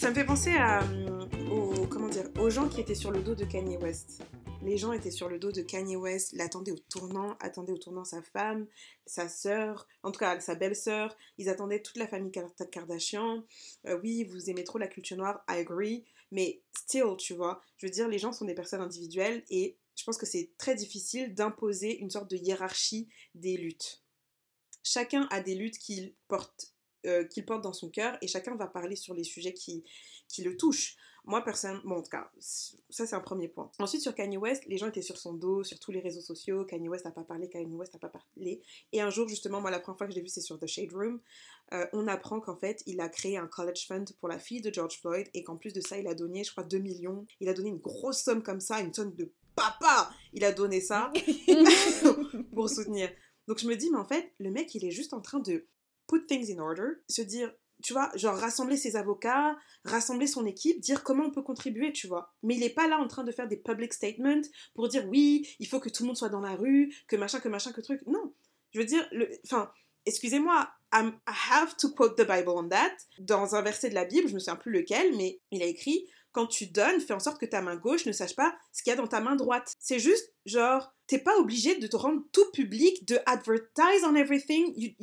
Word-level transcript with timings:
Ça 0.00 0.08
me 0.08 0.14
fait 0.14 0.24
penser 0.24 0.54
à, 0.54 0.82
aux, 1.52 1.86
comment 1.86 2.08
dire, 2.08 2.24
aux 2.40 2.48
gens 2.48 2.70
qui 2.70 2.80
étaient 2.80 2.94
sur 2.94 3.10
le 3.10 3.20
dos 3.20 3.34
de 3.34 3.44
Kanye 3.44 3.76
West. 3.76 4.22
Les 4.62 4.78
gens 4.78 4.92
étaient 4.92 5.10
sur 5.10 5.28
le 5.28 5.38
dos 5.38 5.52
de 5.52 5.60
Kanye 5.60 5.96
West, 5.96 6.32
l'attendaient 6.32 6.72
au 6.72 6.78
tournant, 6.78 7.36
attendaient 7.38 7.74
au 7.74 7.78
tournant 7.78 8.06
sa 8.06 8.22
femme, 8.22 8.66
sa 9.04 9.28
sœur, 9.28 9.86
en 10.02 10.10
tout 10.10 10.18
cas 10.18 10.40
sa 10.40 10.54
belle-sœur. 10.54 11.14
Ils 11.36 11.50
attendaient 11.50 11.82
toute 11.82 11.98
la 11.98 12.08
famille 12.08 12.32
Kardashian. 12.32 13.44
Euh, 13.88 14.00
oui, 14.02 14.24
vous 14.24 14.48
aimez 14.48 14.64
trop 14.64 14.78
la 14.78 14.88
culture 14.88 15.18
noire, 15.18 15.44
I 15.50 15.58
agree. 15.58 16.06
Mais 16.32 16.62
still, 16.74 17.18
tu 17.18 17.34
vois, 17.34 17.62
je 17.76 17.84
veux 17.84 17.92
dire, 17.92 18.08
les 18.08 18.18
gens 18.18 18.32
sont 18.32 18.46
des 18.46 18.54
personnes 18.54 18.80
individuelles 18.80 19.44
et 19.50 19.76
je 19.96 20.04
pense 20.04 20.16
que 20.16 20.24
c'est 20.24 20.48
très 20.56 20.74
difficile 20.74 21.34
d'imposer 21.34 21.98
une 21.98 22.08
sorte 22.08 22.30
de 22.30 22.38
hiérarchie 22.38 23.10
des 23.34 23.58
luttes. 23.58 24.02
Chacun 24.82 25.28
a 25.30 25.42
des 25.42 25.54
luttes 25.54 25.76
qu'il 25.76 26.14
porte, 26.26 26.72
euh, 27.06 27.24
qu'il 27.24 27.44
porte 27.44 27.62
dans 27.62 27.72
son 27.72 27.90
cœur 27.90 28.16
et 28.22 28.26
chacun 28.26 28.54
va 28.56 28.66
parler 28.66 28.96
sur 28.96 29.14
les 29.14 29.24
sujets 29.24 29.54
qui, 29.54 29.84
qui 30.28 30.42
le 30.42 30.56
touchent. 30.56 30.96
Moi, 31.24 31.44
personnellement, 31.44 31.82
bon, 31.84 31.96
en 31.96 32.02
tout 32.02 32.10
cas, 32.10 32.30
ça 32.38 33.06
c'est 33.06 33.14
un 33.14 33.20
premier 33.20 33.48
point. 33.48 33.70
Ensuite, 33.78 34.00
sur 34.00 34.14
Kanye 34.14 34.38
West, 34.38 34.64
les 34.66 34.78
gens 34.78 34.88
étaient 34.88 35.02
sur 35.02 35.18
son 35.18 35.34
dos, 35.34 35.62
sur 35.64 35.78
tous 35.78 35.92
les 35.92 36.00
réseaux 36.00 36.22
sociaux. 36.22 36.64
Kanye 36.64 36.88
West 36.88 37.04
n'a 37.04 37.10
pas 37.10 37.24
parlé, 37.24 37.48
Kanye 37.48 37.74
West 37.74 37.92
n'a 37.92 37.98
pas 37.98 38.08
parlé. 38.08 38.62
Et 38.92 39.00
un 39.00 39.10
jour, 39.10 39.28
justement, 39.28 39.60
moi, 39.60 39.70
la 39.70 39.80
première 39.80 39.98
fois 39.98 40.06
que 40.06 40.12
je 40.12 40.16
l'ai 40.16 40.22
vu, 40.22 40.28
c'est 40.28 40.40
sur 40.40 40.58
The 40.58 40.66
Shade 40.66 40.92
Room. 40.92 41.20
Euh, 41.72 41.86
on 41.92 42.08
apprend 42.08 42.40
qu'en 42.40 42.56
fait, 42.56 42.82
il 42.86 43.00
a 43.00 43.08
créé 43.08 43.36
un 43.36 43.46
college 43.46 43.86
fund 43.86 44.06
pour 44.18 44.28
la 44.28 44.38
fille 44.38 44.62
de 44.62 44.72
George 44.72 44.98
Floyd 44.98 45.28
et 45.34 45.44
qu'en 45.44 45.56
plus 45.56 45.72
de 45.72 45.80
ça, 45.80 45.98
il 45.98 46.08
a 46.08 46.14
donné, 46.14 46.42
je 46.42 46.52
crois, 46.52 46.64
2 46.64 46.78
millions. 46.78 47.26
Il 47.40 47.48
a 47.48 47.54
donné 47.54 47.68
une 47.68 47.78
grosse 47.78 48.22
somme 48.22 48.42
comme 48.42 48.60
ça, 48.60 48.80
une 48.80 48.94
somme 48.94 49.14
de 49.14 49.30
papa, 49.54 50.10
il 50.32 50.44
a 50.44 50.52
donné 50.52 50.80
ça 50.80 51.12
pour 52.54 52.68
soutenir. 52.70 53.10
Donc 53.46 53.58
je 53.58 53.66
me 53.66 53.76
dis, 53.76 53.90
mais 53.90 53.98
en 53.98 54.04
fait, 54.04 54.32
le 54.38 54.50
mec, 54.50 54.74
il 54.74 54.84
est 54.84 54.90
juste 54.90 55.12
en 55.12 55.20
train 55.20 55.40
de 55.40 55.66
put 56.10 56.26
things 56.26 56.50
in 56.52 56.58
order, 56.58 56.94
se 57.08 57.22
dire, 57.22 57.52
tu 57.82 57.92
vois, 57.92 58.10
genre 58.14 58.36
rassembler 58.36 58.76
ses 58.76 58.96
avocats, 58.96 59.56
rassembler 59.84 60.26
son 60.26 60.44
équipe, 60.44 60.80
dire 60.80 61.02
comment 61.02 61.24
on 61.24 61.30
peut 61.30 61.42
contribuer, 61.42 61.92
tu 61.92 62.08
vois. 62.08 62.34
Mais 62.42 62.54
il 62.54 62.60
n'est 62.60 62.70
pas 62.70 62.88
là 62.88 62.98
en 62.98 63.06
train 63.06 63.24
de 63.24 63.32
faire 63.32 63.48
des 63.48 63.56
public 63.56 63.92
statements 63.92 64.42
pour 64.74 64.88
dire 64.88 65.06
oui, 65.08 65.48
il 65.60 65.66
faut 65.66 65.80
que 65.80 65.88
tout 65.88 66.02
le 66.02 66.08
monde 66.08 66.16
soit 66.16 66.28
dans 66.28 66.40
la 66.40 66.56
rue, 66.56 66.94
que 67.06 67.16
machin, 67.16 67.40
que 67.40 67.48
machin, 67.48 67.72
que 67.72 67.80
truc. 67.80 68.02
Non. 68.06 68.32
Je 68.72 68.80
veux 68.80 68.84
dire, 68.84 69.08
enfin, 69.44 69.70
excusez-moi, 70.04 70.68
I 70.92 71.12
have 71.26 71.76
to 71.76 71.90
quote 71.90 72.16
the 72.16 72.26
Bible 72.26 72.50
on 72.50 72.68
that. 72.68 72.92
Dans 73.18 73.54
un 73.54 73.62
verset 73.62 73.90
de 73.90 73.94
la 73.94 74.04
Bible, 74.04 74.28
je 74.28 74.34
me 74.34 74.38
souviens 74.38 74.56
plus 74.56 74.72
lequel, 74.72 75.16
mais 75.16 75.40
il 75.50 75.62
a 75.62 75.66
écrit 75.66 76.06
quand 76.32 76.46
tu 76.46 76.66
donnes, 76.66 77.00
fais 77.00 77.12
en 77.12 77.18
sorte 77.18 77.40
que 77.40 77.46
ta 77.46 77.60
main 77.60 77.76
gauche 77.76 78.06
ne 78.06 78.12
sache 78.12 78.36
pas 78.36 78.56
ce 78.72 78.82
qu'il 78.82 78.90
y 78.90 78.94
a 78.94 78.96
dans 78.96 79.08
ta 79.08 79.20
main 79.20 79.34
droite. 79.36 79.74
C'est 79.80 79.98
juste, 79.98 80.32
genre, 80.46 80.94
t'es 81.06 81.18
pas 81.18 81.36
obligé 81.38 81.76
de 81.76 81.86
te 81.86 81.96
rendre 81.96 82.22
tout 82.32 82.48
public, 82.52 83.04
de 83.06 83.18
advertise 83.26 84.04
on 84.04 84.14
everything. 84.14 84.94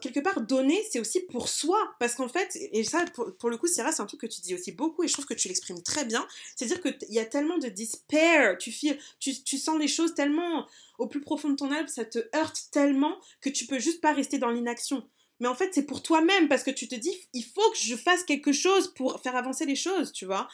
Quelque 0.00 0.20
part, 0.20 0.40
donner, 0.40 0.82
c'est 0.90 1.00
aussi 1.00 1.20
pour 1.20 1.48
soi. 1.48 1.78
Parce 1.98 2.14
qu'en 2.14 2.28
fait, 2.28 2.56
et 2.72 2.84
ça, 2.84 3.04
pour, 3.38 3.50
le 3.50 3.56
coup, 3.56 3.66
Sierra, 3.66 3.92
c'est 3.92 4.02
un 4.02 4.06
truc 4.06 4.20
que 4.20 4.26
tu 4.26 4.40
dis 4.40 4.54
aussi 4.54 4.72
beaucoup, 4.72 5.02
et 5.02 5.08
je 5.08 5.12
trouve 5.12 5.26
que 5.26 5.34
tu 5.34 5.48
l'exprimes 5.48 5.82
très 5.82 6.04
bien. 6.04 6.26
C'est-à-dire 6.56 6.80
qu'il 6.80 7.12
y 7.12 7.18
a 7.18 7.26
tellement 7.26 7.58
de 7.58 7.68
despair, 7.68 8.58
tu, 8.58 8.72
tu, 9.18 9.42
tu 9.42 9.58
sens 9.58 9.78
les 9.78 9.88
choses 9.88 10.14
tellement 10.14 10.66
au 10.98 11.06
plus 11.06 11.20
profond 11.20 11.50
de 11.50 11.56
ton 11.56 11.72
âme, 11.72 11.88
ça 11.88 12.04
te 12.04 12.18
heurte 12.36 12.68
tellement 12.70 13.16
que 13.40 13.48
tu 13.48 13.66
peux 13.66 13.78
juste 13.78 14.00
pas 14.00 14.12
rester 14.12 14.38
dans 14.38 14.50
l'inaction 14.50 15.02
mais 15.40 15.48
en 15.48 15.54
fait 15.54 15.74
c'est 15.74 15.84
pour 15.84 16.02
toi-même 16.02 16.48
parce 16.48 16.62
que 16.62 16.70
tu 16.70 16.86
te 16.86 16.94
dis 16.94 17.14
il 17.32 17.44
faut 17.44 17.68
que 17.70 17.78
je 17.78 17.96
fasse 17.96 18.22
quelque 18.22 18.52
chose 18.52 18.92
pour 18.94 19.20
faire 19.20 19.34
avancer 19.36 19.64
les 19.66 19.74
choses, 19.74 20.12
tu 20.12 20.26
vois. 20.26 20.48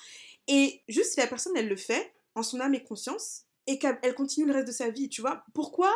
Et 0.49 0.83
juste 0.89 1.15
si 1.15 1.21
la 1.21 1.27
personne 1.27 1.57
elle 1.57 1.69
le 1.69 1.77
fait 1.77 2.15
en 2.35 2.43
son 2.43 2.61
âme 2.61 2.75
et 2.75 2.85
conscience 2.85 3.46
et 3.67 3.79
qu'elle 3.79 4.15
continue 4.15 4.47
le 4.47 4.53
reste 4.53 4.69
de 4.69 4.73
sa 4.73 4.91
vie, 4.91 5.09
tu 5.09 5.21
vois, 5.21 5.45
pourquoi 5.55 5.93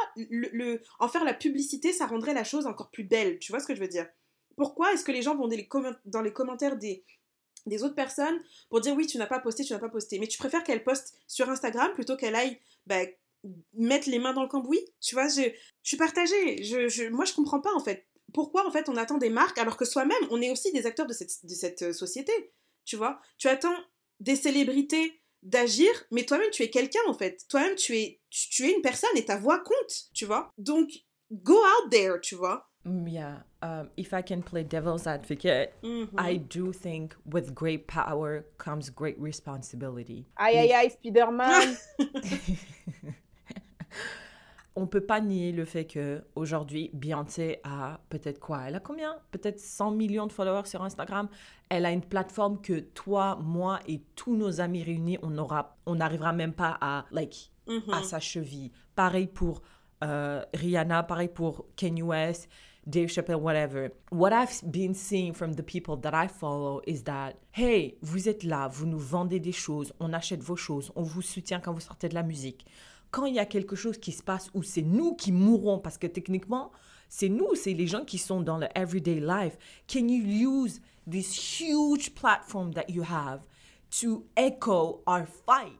en 0.98 1.08
faire 1.08 1.24
la 1.24 1.34
publicité 1.34 1.92
ça 1.92 2.06
rendrait 2.06 2.34
la 2.34 2.44
chose 2.44 2.66
encore 2.66 2.90
plus 2.90 3.04
belle, 3.04 3.38
tu 3.38 3.52
vois 3.52 3.60
ce 3.60 3.66
que 3.66 3.74
je 3.74 3.80
veux 3.80 3.88
dire? 3.88 4.06
Pourquoi 4.56 4.92
est-ce 4.92 5.04
que 5.04 5.12
les 5.12 5.22
gens 5.22 5.36
vont 5.36 5.48
dans 6.04 6.22
les, 6.22 6.32
commentaires 6.32 6.76
des 6.76 7.04
des 7.66 7.82
autres 7.82 7.94
personnes 7.94 8.40
pour 8.70 8.80
dire 8.80 8.94
oui 8.94 9.06
tu 9.06 9.18
n'as 9.18 9.26
pas 9.26 9.38
posté, 9.38 9.64
tu 9.64 9.72
n'as 9.72 9.78
pas 9.78 9.88
posté, 9.88 10.18
mais 10.18 10.26
tu 10.26 10.38
préfères 10.38 10.64
qu'elle 10.64 10.82
poste 10.82 11.14
sur 11.26 11.48
Instagram 11.48 11.92
plutôt 11.94 12.16
qu'elle 12.16 12.34
aille 12.34 12.58
bah, 12.86 13.04
mettre 13.74 14.08
les 14.08 14.18
mains 14.18 14.32
dans 14.32 14.42
le 14.42 14.48
cambouis, 14.48 14.84
tu 15.00 15.14
vois, 15.14 15.28
je, 15.28 15.42
je 15.42 15.88
suis 15.88 15.96
partagée, 15.96 16.62
je, 16.62 16.88
je, 16.88 17.04
moi 17.08 17.24
je 17.24 17.34
comprends 17.34 17.60
pas 17.60 17.72
en 17.74 17.80
fait. 17.80 18.06
Pourquoi 18.32 18.66
en 18.66 18.70
fait 18.70 18.88
on 18.88 18.96
attend 18.96 19.18
des 19.18 19.30
marques 19.30 19.58
alors 19.58 19.76
que 19.76 19.84
soi-même 19.84 20.22
on 20.30 20.40
est 20.42 20.50
aussi 20.50 20.72
des 20.72 20.86
acteurs 20.86 21.06
de 21.06 21.12
cette, 21.12 21.44
de 21.44 21.54
cette 21.54 21.82
euh, 21.82 21.92
société? 21.92 22.32
Tu 22.84 22.96
vois? 22.96 23.20
Tu 23.38 23.48
attends 23.48 23.76
des 24.20 24.36
célébrités 24.36 25.20
d'agir, 25.42 25.90
mais 26.10 26.24
toi-même 26.24 26.50
tu 26.50 26.62
es 26.62 26.70
quelqu'un 26.70 27.00
en 27.06 27.14
fait. 27.14 27.44
Toi-même 27.48 27.74
tu 27.76 27.96
es, 27.96 28.20
tu, 28.30 28.64
es 28.64 28.74
une 28.74 28.82
personne 28.82 29.16
et 29.16 29.24
ta 29.24 29.36
voix 29.36 29.60
compte, 29.60 30.10
tu 30.12 30.26
vois 30.26 30.50
Donc 30.58 30.88
go 31.30 31.54
out 31.54 31.90
there, 31.90 32.20
tu 32.20 32.34
vois 32.34 32.70
mm, 32.84 33.08
Yeah, 33.08 33.42
um, 33.62 33.90
if 33.96 34.12
I 34.12 34.22
can 34.22 34.42
play 34.42 34.64
devil's 34.64 35.06
advocate, 35.06 35.74
mm-hmm. 35.82 36.18
I 36.18 36.36
do 36.36 36.72
think 36.72 37.14
with 37.24 37.54
great 37.54 37.86
power 37.86 38.44
comes 38.58 38.90
great 38.90 39.16
responsibility. 39.18 40.26
Aïe 40.36 40.58
aïe 40.58 40.72
aïe, 40.72 40.90
Spider-Man 40.90 41.76
on 44.76 44.86
peut 44.86 45.00
pas 45.00 45.20
nier 45.20 45.52
le 45.52 45.64
fait 45.64 45.84
que 45.84 46.22
aujourd'hui 46.34 46.90
Beyoncé 46.92 47.58
a 47.64 48.00
peut-être 48.08 48.38
quoi? 48.38 48.62
Elle 48.66 48.76
a 48.76 48.80
combien? 48.80 49.16
Peut-être 49.30 49.58
100 49.58 49.92
millions 49.92 50.26
de 50.26 50.32
followers 50.32 50.66
sur 50.66 50.82
Instagram. 50.82 51.28
Elle 51.68 51.86
a 51.86 51.90
une 51.90 52.02
plateforme 52.02 52.60
que 52.60 52.80
toi, 52.80 53.38
moi 53.42 53.80
et 53.86 54.00
tous 54.14 54.36
nos 54.36 54.60
amis 54.60 54.82
réunis, 54.82 55.18
on 55.22 55.36
aura, 55.38 55.76
on 55.86 55.96
n'arrivera 55.96 56.32
même 56.32 56.52
pas 56.52 56.78
à 56.80 57.04
like 57.10 57.52
à 57.68 57.72
mhm. 57.72 58.04
sa 58.04 58.20
cheville. 58.20 58.70
Pareil 58.94 59.26
pour 59.26 59.62
euh, 60.02 60.42
Rihanna, 60.54 61.02
pareil 61.02 61.28
pour 61.28 61.66
Kanye 61.76 62.02
West. 62.02 62.48
Dave 62.86 63.08
Chappelle, 63.08 63.36
whatever. 63.36 63.90
What 64.10 64.32
I've 64.32 64.62
been 64.64 64.94
seeing 64.94 65.34
from 65.34 65.54
the 65.54 65.62
people 65.62 65.96
that 65.98 66.14
I 66.14 66.28
follow 66.28 66.80
is 66.86 67.02
that, 67.04 67.34
hey, 67.52 67.98
vous 68.00 68.28
êtes 68.28 68.42
là, 68.42 68.68
vous 68.68 68.86
nous 68.86 68.98
vendez 68.98 69.38
des 69.38 69.52
choses, 69.52 69.92
on 70.00 70.14
achète 70.14 70.42
vos 70.42 70.56
choses, 70.56 70.90
on 70.96 71.02
vous 71.02 71.20
soutient 71.20 71.60
quand 71.60 71.74
vous 71.74 71.80
sortez 71.80 72.08
de 72.08 72.14
la 72.14 72.22
musique 72.22 72.66
quand 73.10 73.26
il 73.26 73.34
y 73.34 73.38
a 73.38 73.46
quelque 73.46 73.76
chose 73.76 73.98
qui 73.98 74.12
se 74.12 74.22
passe 74.22 74.50
où 74.54 74.62
c'est 74.62 74.82
nous 74.82 75.14
qui 75.14 75.32
mourrons, 75.32 75.78
parce 75.78 75.98
que 75.98 76.06
techniquement, 76.06 76.70
c'est 77.08 77.28
nous, 77.28 77.54
c'est 77.54 77.74
les 77.74 77.86
gens 77.86 78.04
qui 78.04 78.18
sont 78.18 78.40
dans 78.40 78.58
le 78.58 78.68
everyday 78.74 79.20
life. 79.20 79.58
Can 79.92 80.08
you 80.08 80.24
use 80.24 80.80
this 81.10 81.60
huge 81.60 82.14
platform 82.14 82.72
that 82.74 82.88
you 82.88 83.02
have 83.02 83.40
to 84.00 84.24
echo 84.36 85.02
our 85.06 85.26
fight? 85.26 85.78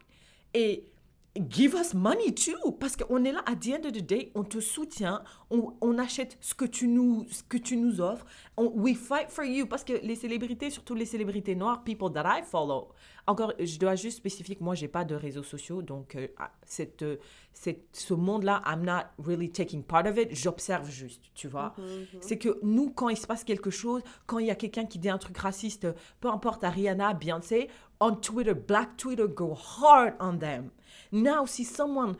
Give 1.36 1.74
us 1.74 1.94
money 1.94 2.34
too. 2.34 2.72
Parce 2.72 2.96
qu'on 2.96 3.24
est 3.24 3.32
là 3.32 3.42
à 3.46 3.54
the 3.54 3.68
end 3.68 3.86
of 3.86 3.92
the 3.92 4.04
day 4.04 4.32
on 4.34 4.44
te 4.44 4.60
soutient 4.60 5.22
on, 5.50 5.74
on 5.80 5.98
achète 5.98 6.36
ce 6.40 6.54
que 6.54 6.64
tu 6.64 6.88
nous 6.88 7.26
ce 7.30 7.42
que 7.42 7.56
tu 7.56 7.76
nous 7.76 8.00
offres. 8.00 8.26
On, 8.56 8.66
we 8.74 8.96
fight 8.96 9.30
for 9.30 9.44
you. 9.44 9.66
Parce 9.66 9.84
que 9.84 9.94
les 10.02 10.16
célébrités 10.16 10.70
surtout 10.70 10.94
les 10.94 11.06
célébrités 11.06 11.54
noires 11.54 11.84
people 11.84 12.12
that 12.12 12.24
I 12.26 12.42
follow 12.42 12.88
encore 13.26 13.52
je 13.58 13.78
dois 13.78 13.94
juste 13.94 14.18
spécifier 14.18 14.56
que 14.56 14.64
moi 14.64 14.74
j'ai 14.74 14.88
pas 14.88 15.04
de 15.04 15.14
réseaux 15.14 15.42
sociaux. 15.42 15.82
Donc 15.82 16.16
euh, 16.16 16.28
ah, 16.38 16.50
cette, 16.64 17.02
euh, 17.02 17.16
cette 17.52 17.88
ce 17.92 18.14
monde 18.14 18.44
là 18.44 18.62
I'm 18.66 18.84
not 18.84 19.04
really 19.18 19.50
taking 19.50 19.82
part 19.82 20.06
of 20.06 20.18
it. 20.18 20.34
J'observe 20.34 20.90
juste 20.90 21.22
tu 21.34 21.48
vois. 21.48 21.74
Mm-hmm, 21.78 21.82
mm-hmm. 21.82 22.18
c'est 22.20 22.38
que 22.38 22.58
nous 22.62 22.90
quand 22.90 23.08
il 23.08 23.16
se 23.16 23.26
passe 23.26 23.44
quelque 23.44 23.70
chose 23.70 24.02
quand 24.26 24.38
il 24.38 24.46
y 24.46 24.50
a 24.50 24.54
quelqu'un 24.56 24.84
qui 24.84 24.98
dit 24.98 25.08
un 25.08 25.18
truc 25.18 25.38
raciste 25.38 25.86
peu 26.20 26.28
importe 26.28 26.64
à 26.64 26.70
Rihanna 26.70 27.14
Beyoncé 27.14 27.68
on 28.00 28.16
Twitter 28.16 28.54
Black 28.54 28.96
Twitter 28.96 29.28
go 29.28 29.54
hard 29.54 30.14
on 30.20 30.38
them 30.38 30.70
Now, 31.12 31.46
si 31.46 31.64
someone 31.64 32.16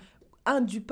un 0.47 0.63
du 0.63 0.83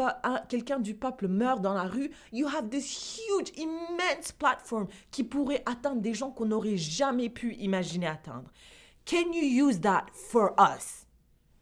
quelqu'un 0.49 0.78
du 0.78 0.94
peuple 0.94 1.26
meurt 1.26 1.60
dans 1.60 1.75
la 1.75 1.84
rue, 1.84 2.10
you 2.32 2.47
have 2.47 2.69
this 2.69 3.19
huge, 3.19 3.50
immense 3.56 4.32
platform 4.32 4.87
qui 5.10 5.25
pourrait 5.25 5.62
atteindre 5.66 6.00
des 6.00 6.15
gens 6.15 6.31
qu'on 6.31 6.47
n'aurait 6.47 6.77
jamais 6.77 7.28
pu 7.28 7.54
imaginer 7.54 8.06
atteindre. 8.06 8.50
Can 9.06 9.32
you 9.32 9.69
use 9.69 9.81
that 9.81 10.06
for 10.12 10.54
us? 10.59 11.06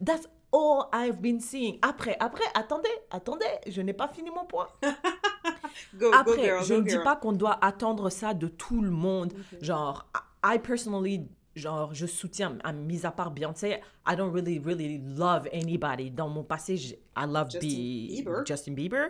That's 0.05 0.27
all 0.53 0.89
I've 0.93 1.23
been 1.23 1.41
seeing. 1.41 1.79
Après, 1.81 2.17
après, 2.19 2.45
attendez, 2.55 2.91
attendez, 3.11 3.47
je 3.69 3.81
n'ai 3.81 3.93
pas 3.93 4.09
fini 4.09 4.31
mon 4.31 4.45
point. 4.45 4.67
go, 5.95 6.11
après, 6.13 6.65
je 6.65 6.75
ne 6.75 6.83
dis 6.83 6.99
pas 7.05 7.17
qu'on 7.17 7.33
doit 7.33 7.65
attendre 7.65 8.11
ça 8.11 8.35
de 8.35 8.49
tout 8.49 8.83
le 8.83 8.91
monde. 8.91 9.33
Genre, 9.61 10.07
I 10.45 10.59
personally 10.59 11.29
genre, 11.57 11.93
je 11.95 12.07
soutiens, 12.07 12.59
à, 12.63 12.73
mis 12.73 13.05
à 13.05 13.11
part 13.11 13.31
Beyoncé, 13.31 13.81
I 14.07 14.15
don't 14.17 14.33
really, 14.33 14.59
really 14.59 14.99
love 14.99 15.49
anybody. 15.53 16.11
Dans 16.11 16.29
mon 16.29 16.45
passé, 16.45 16.75
I 17.17 17.27
love 17.27 17.51
Justin 17.51 17.69
Bieber? 17.69 18.47
Justin 18.47 18.73
Bieber. 18.73 19.09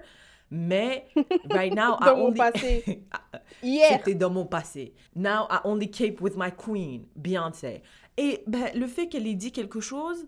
Mais, 0.51 1.09
right 1.51 1.75
now, 1.75 1.97
dans 2.01 2.17
I 2.17 2.21
mon 2.21 2.33
passé. 2.33 3.05
Hier. 3.63 3.99
C'était 3.99 4.15
dans 4.15 4.31
mon 4.31 4.47
passé. 4.47 4.95
Now, 5.15 5.47
I 5.51 5.59
only 5.65 5.91
keep 5.91 6.21
with 6.21 6.37
my 6.37 6.53
queen, 6.53 7.07
Beyoncé. 7.17 7.83
Et 8.17 8.43
ben, 8.47 8.71
le 8.75 8.87
fait 8.87 9.09
qu'elle 9.09 9.27
ait 9.27 9.35
dit 9.35 9.51
quelque 9.51 9.81
chose, 9.81 10.27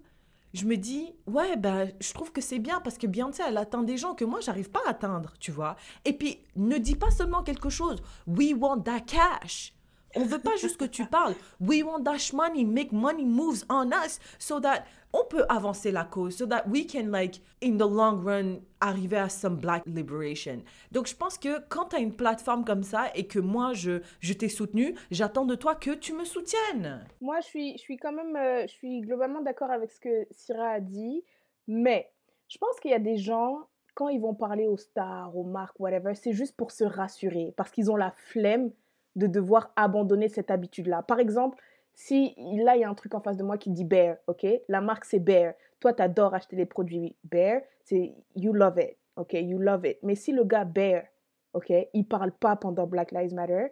je 0.55 0.65
me 0.65 0.77
dis, 0.77 1.15
ouais, 1.27 1.57
ben, 1.57 1.91
je 2.01 2.13
trouve 2.13 2.33
que 2.33 2.41
c'est 2.41 2.59
bien 2.59 2.81
parce 2.81 2.99
que 2.99 3.07
Beyoncé, 3.07 3.43
elle 3.47 3.57
atteint 3.57 3.85
des 3.85 3.97
gens 3.97 4.15
que 4.15 4.25
moi, 4.25 4.41
j'arrive 4.41 4.71
pas 4.71 4.81
à 4.87 4.91
atteindre, 4.91 5.35
tu 5.39 5.53
vois. 5.53 5.77
Et 6.05 6.13
puis, 6.13 6.41
ne 6.57 6.79
dis 6.79 6.97
pas 6.97 7.11
seulement 7.11 7.45
quelque 7.45 7.69
chose, 7.69 8.03
we 8.27 8.55
want 8.55 8.81
that 8.81 9.01
cash 9.01 9.73
On 10.17 10.25
veut 10.25 10.39
pas 10.39 10.57
juste 10.57 10.79
que 10.79 10.87
tu 10.87 11.05
parles. 11.05 11.35
We 11.61 11.83
want 11.83 12.01
dash 12.01 12.33
money, 12.33 12.65
make 12.65 12.93
money 12.93 13.25
moves 13.25 13.65
on 13.69 13.91
us 13.91 14.19
so 14.39 14.61
that 14.61 14.85
on 15.13 15.25
peut 15.25 15.45
avancer 15.49 15.91
la 15.91 16.05
cause, 16.05 16.37
so 16.37 16.47
that 16.47 16.65
we 16.69 16.87
can 16.87 17.11
like 17.11 17.41
in 17.63 17.77
the 17.77 17.87
long 17.87 18.23
run 18.23 18.61
arriver 18.81 19.17
à 19.17 19.29
some 19.29 19.57
black 19.57 19.83
liberation. 19.87 20.63
Donc 20.93 21.07
je 21.07 21.17
pense 21.17 21.39
que 21.39 21.61
quand 21.69 21.87
tu 21.91 21.97
as 21.97 21.99
une 22.01 22.15
plateforme 22.15 22.65
comme 22.65 22.83
ça 22.83 23.11
et 23.15 23.27
que 23.27 23.39
moi 23.39 23.73
je 23.73 24.01
je 24.21 24.33
t'ai 24.33 24.49
soutenu, 24.49 24.95
j'attends 25.11 25.45
de 25.45 25.55
toi 25.55 25.75
que 25.75 25.93
tu 25.93 26.13
me 26.13 26.25
soutiennes. 26.25 27.07
Moi, 27.21 27.41
je 27.41 27.47
suis, 27.47 27.73
je 27.73 27.83
suis 27.83 27.97
quand 27.97 28.13
même, 28.13 28.37
euh, 28.37 28.63
je 28.63 28.73
suis 28.73 29.01
globalement 29.01 29.41
d'accord 29.41 29.71
avec 29.71 29.91
ce 29.91 30.01
que 30.01 30.27
Syrah 30.31 30.73
a 30.73 30.81
dit, 30.81 31.23
mais 31.67 32.11
je 32.49 32.59
pense 32.59 32.79
qu'il 32.81 32.91
y 32.91 32.95
a 32.95 32.99
des 32.99 33.17
gens, 33.17 33.67
quand 33.95 34.09
ils 34.09 34.21
vont 34.21 34.35
parler 34.35 34.67
aux 34.67 34.77
stars, 34.77 35.37
aux 35.37 35.45
marques, 35.45 35.79
whatever, 35.81 36.15
c'est 36.15 36.33
juste 36.33 36.57
pour 36.57 36.71
se 36.71 36.85
rassurer, 36.85 37.53
parce 37.57 37.71
qu'ils 37.71 37.91
ont 37.91 37.97
la 37.97 38.13
flemme 38.13 38.71
de 39.19 39.27
devoir 39.27 39.73
abandonner 39.77 40.29
cette 40.29 40.51
habitude-là. 40.51 41.03
Par 41.03 41.19
exemple, 41.19 41.59
si 41.95 42.35
là, 42.37 42.77
il 42.77 42.81
y 42.81 42.85
a 42.85 42.89
un 42.89 42.95
truc 42.95 43.15
en 43.15 43.21
face 43.21 43.37
de 43.37 43.43
moi 43.43 43.59
qui 43.59 43.71
dit 43.71 43.85
Bear, 43.85 44.17
ok 44.29 44.47
La 44.69 44.81
marque, 44.81 45.05
c'est 45.05 45.19
Bear. 45.19 45.55
Toi, 45.81 45.93
tu 45.93 46.03
adores 46.03 46.35
acheter 46.35 46.57
les 46.57 46.67
produits 46.67 47.17
Bear, 47.25 47.61
c'est 47.85 48.15
you 48.37 48.53
love 48.53 48.79
it, 48.79 48.97
ok 49.17 49.33
You 49.35 49.59
love 49.59 49.85
it. 49.85 49.99
Mais 50.03 50.15
si 50.15 50.33
le 50.33 50.45
gars 50.45 50.65
Bear, 50.65 51.05
ok, 51.53 51.73
il 51.93 52.07
parle 52.07 52.33
pas 52.33 52.57
pendant 52.57 52.87
Black 52.87 53.11
Lives 53.11 53.35
Matter, 53.35 53.69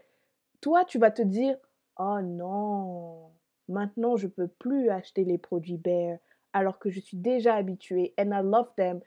toi, 0.61 0.85
tu 0.85 0.99
vas 0.99 1.11
te 1.13 1.23
dire, 1.23 1.57
oh 1.99 2.19
non, 2.23 3.31
maintenant, 3.69 4.17
je 4.17 4.27
peux 4.27 4.49
plus 4.49 4.91
acheter 4.91 5.25
les 5.25 5.39
produits 5.39 5.77
Bear 5.79 6.19
alors 6.53 6.79
que 6.79 6.91
je 6.91 7.01
suis 7.01 7.17
déjà 7.19 7.55
habituée 7.55 8.15
and 8.19 8.31
I 8.33 8.43
love 8.43 8.73
them, 8.77 9.01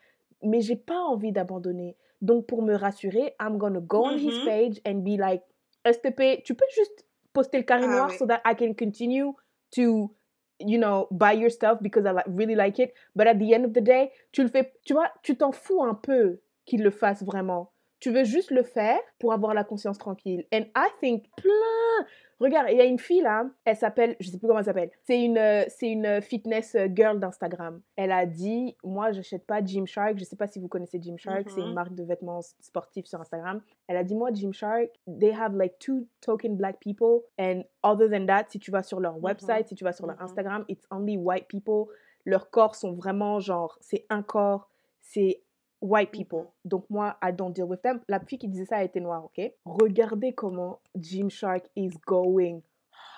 mais 0.43 0.61
j'ai 0.61 0.75
pas 0.77 0.99
envie 1.01 1.31
d'abandonner. 1.31 1.97
Donc, 2.21 2.45
pour 2.45 2.61
me 2.61 2.75
rassurer, 2.75 3.35
I'm 3.41 3.57
gonna 3.57 3.79
go 3.81 4.05
on 4.05 4.17
his 4.17 4.37
Mhm. 4.39 4.45
page 4.45 4.81
and 4.87 4.99
be 5.03 5.17
like, 5.17 5.43
STP, 5.91 6.43
tu 6.43 6.55
peux 6.55 6.65
juste 6.75 7.05
poster 7.33 7.57
le 7.57 7.63
carré 7.63 7.85
Ah 7.85 7.91
noir 7.91 8.09
oui. 8.09 8.17
so 8.17 8.25
that 8.25 8.41
I 8.45 8.55
can 8.55 8.73
continue 8.73 9.33
to, 9.75 10.13
you 10.59 10.77
know, 10.77 11.07
buy 11.11 11.33
your 11.33 11.49
stuff 11.49 11.79
because 11.81 12.05
I 12.05 12.11
like, 12.11 12.25
really 12.27 12.55
like 12.55 12.79
it. 12.79 12.93
But 13.15 13.27
at 13.27 13.35
the 13.39 13.53
end 13.53 13.65
of 13.65 13.73
the 13.73 13.81
day, 13.81 14.11
tu 14.31 14.43
le 14.43 14.49
fais, 14.49 14.71
tu 14.85 14.93
vois, 14.93 15.11
tu 15.23 15.35
t'en 15.37 15.51
fous 15.51 15.83
un 15.83 15.93
peu 15.95 16.39
qu'il 16.65 16.83
le 16.83 16.91
fasse 16.91 17.23
vraiment. 17.23 17.71
Tu 17.99 18.11
veux 18.11 18.23
juste 18.23 18.51
le 18.51 18.63
faire 18.63 18.99
pour 19.19 19.33
avoir 19.33 19.53
la 19.53 19.63
conscience 19.63 19.97
tranquille. 19.97 20.45
And 20.53 20.63
I 20.75 20.87
think 21.01 21.25
plein. 21.35 22.05
Regarde, 22.39 22.67
il 22.71 22.77
y 22.77 22.81
a 22.81 22.85
une 22.85 22.99
fille 22.99 23.19
là, 23.21 23.43
elle 23.65 23.75
s'appelle, 23.75 24.15
je 24.21 24.29
sais 24.29 24.37
plus 24.37 24.47
comment 24.47 24.59
elle 24.59 24.65
s'appelle. 24.65 24.91
C'est 25.03 25.21
une, 25.21 25.37
euh, 25.37 25.65
c'est 25.67 25.89
une 25.89 26.21
fitness 26.21 26.73
euh, 26.75 26.87
girl 26.95 27.19
d'Instagram. 27.19 27.81
Elle 27.97 28.13
a 28.13 28.25
dit, 28.25 28.77
moi, 28.81 29.11
j'achète 29.11 29.45
pas 29.45 29.61
Gymshark. 29.61 30.17
Je 30.17 30.23
sais 30.23 30.37
pas 30.37 30.47
si 30.47 30.57
vous 30.59 30.69
connaissez 30.69 31.01
Gymshark. 31.01 31.49
C'est 31.49 31.59
une 31.59 31.67
Mhm. 31.67 31.73
marque 31.73 31.95
de 31.95 32.03
vêtements 32.05 32.39
sportifs 32.61 33.07
sur 33.07 33.19
Instagram. 33.19 33.61
Elle 33.87 33.97
a 33.97 34.05
dit, 34.05 34.15
moi, 34.15 34.29
Gymshark, 34.31 34.89
they 35.19 35.33
have 35.33 35.53
like 35.53 35.77
two 35.79 36.07
token 36.21 36.55
black 36.55 36.79
people. 36.79 37.23
And 37.37 37.63
other 37.83 38.09
than 38.09 38.25
that, 38.27 38.45
si 38.47 38.59
tu 38.59 38.71
vas 38.71 38.83
sur 38.83 39.01
leur 39.01 39.17
Mhm. 39.17 39.23
website, 39.25 39.67
si 39.67 39.75
tu 39.75 39.83
vas 39.83 39.91
sur 39.91 40.07
leur 40.07 40.15
Mhm. 40.15 40.23
Instagram, 40.23 40.65
it's 40.69 40.85
only 40.91 41.17
white 41.17 41.47
people. 41.49 41.93
Leurs 42.23 42.49
corps 42.49 42.75
sont 42.75 42.93
vraiment 42.93 43.41
genre, 43.41 43.77
c'est 43.81 44.05
un 44.09 44.23
corps, 44.23 44.69
c'est 45.01 45.41
white 45.81 46.11
people. 46.11 46.39
Mhm. 46.39 46.51
Donc 46.65 46.85
moi, 46.89 47.17
I 47.23 47.31
don't 47.31 47.53
deal 47.53 47.65
with 47.65 47.81
them. 47.81 47.99
La 48.07 48.19
fille 48.19 48.37
qui 48.37 48.47
disait 48.47 48.65
ça 48.65 48.79
elle 48.79 48.87
était 48.87 48.99
noire, 48.99 49.25
ok? 49.25 49.51
Regardez 49.65 50.33
comment 50.33 50.79
Gymshark 50.95 51.69
is 51.75 51.91
going 52.05 52.61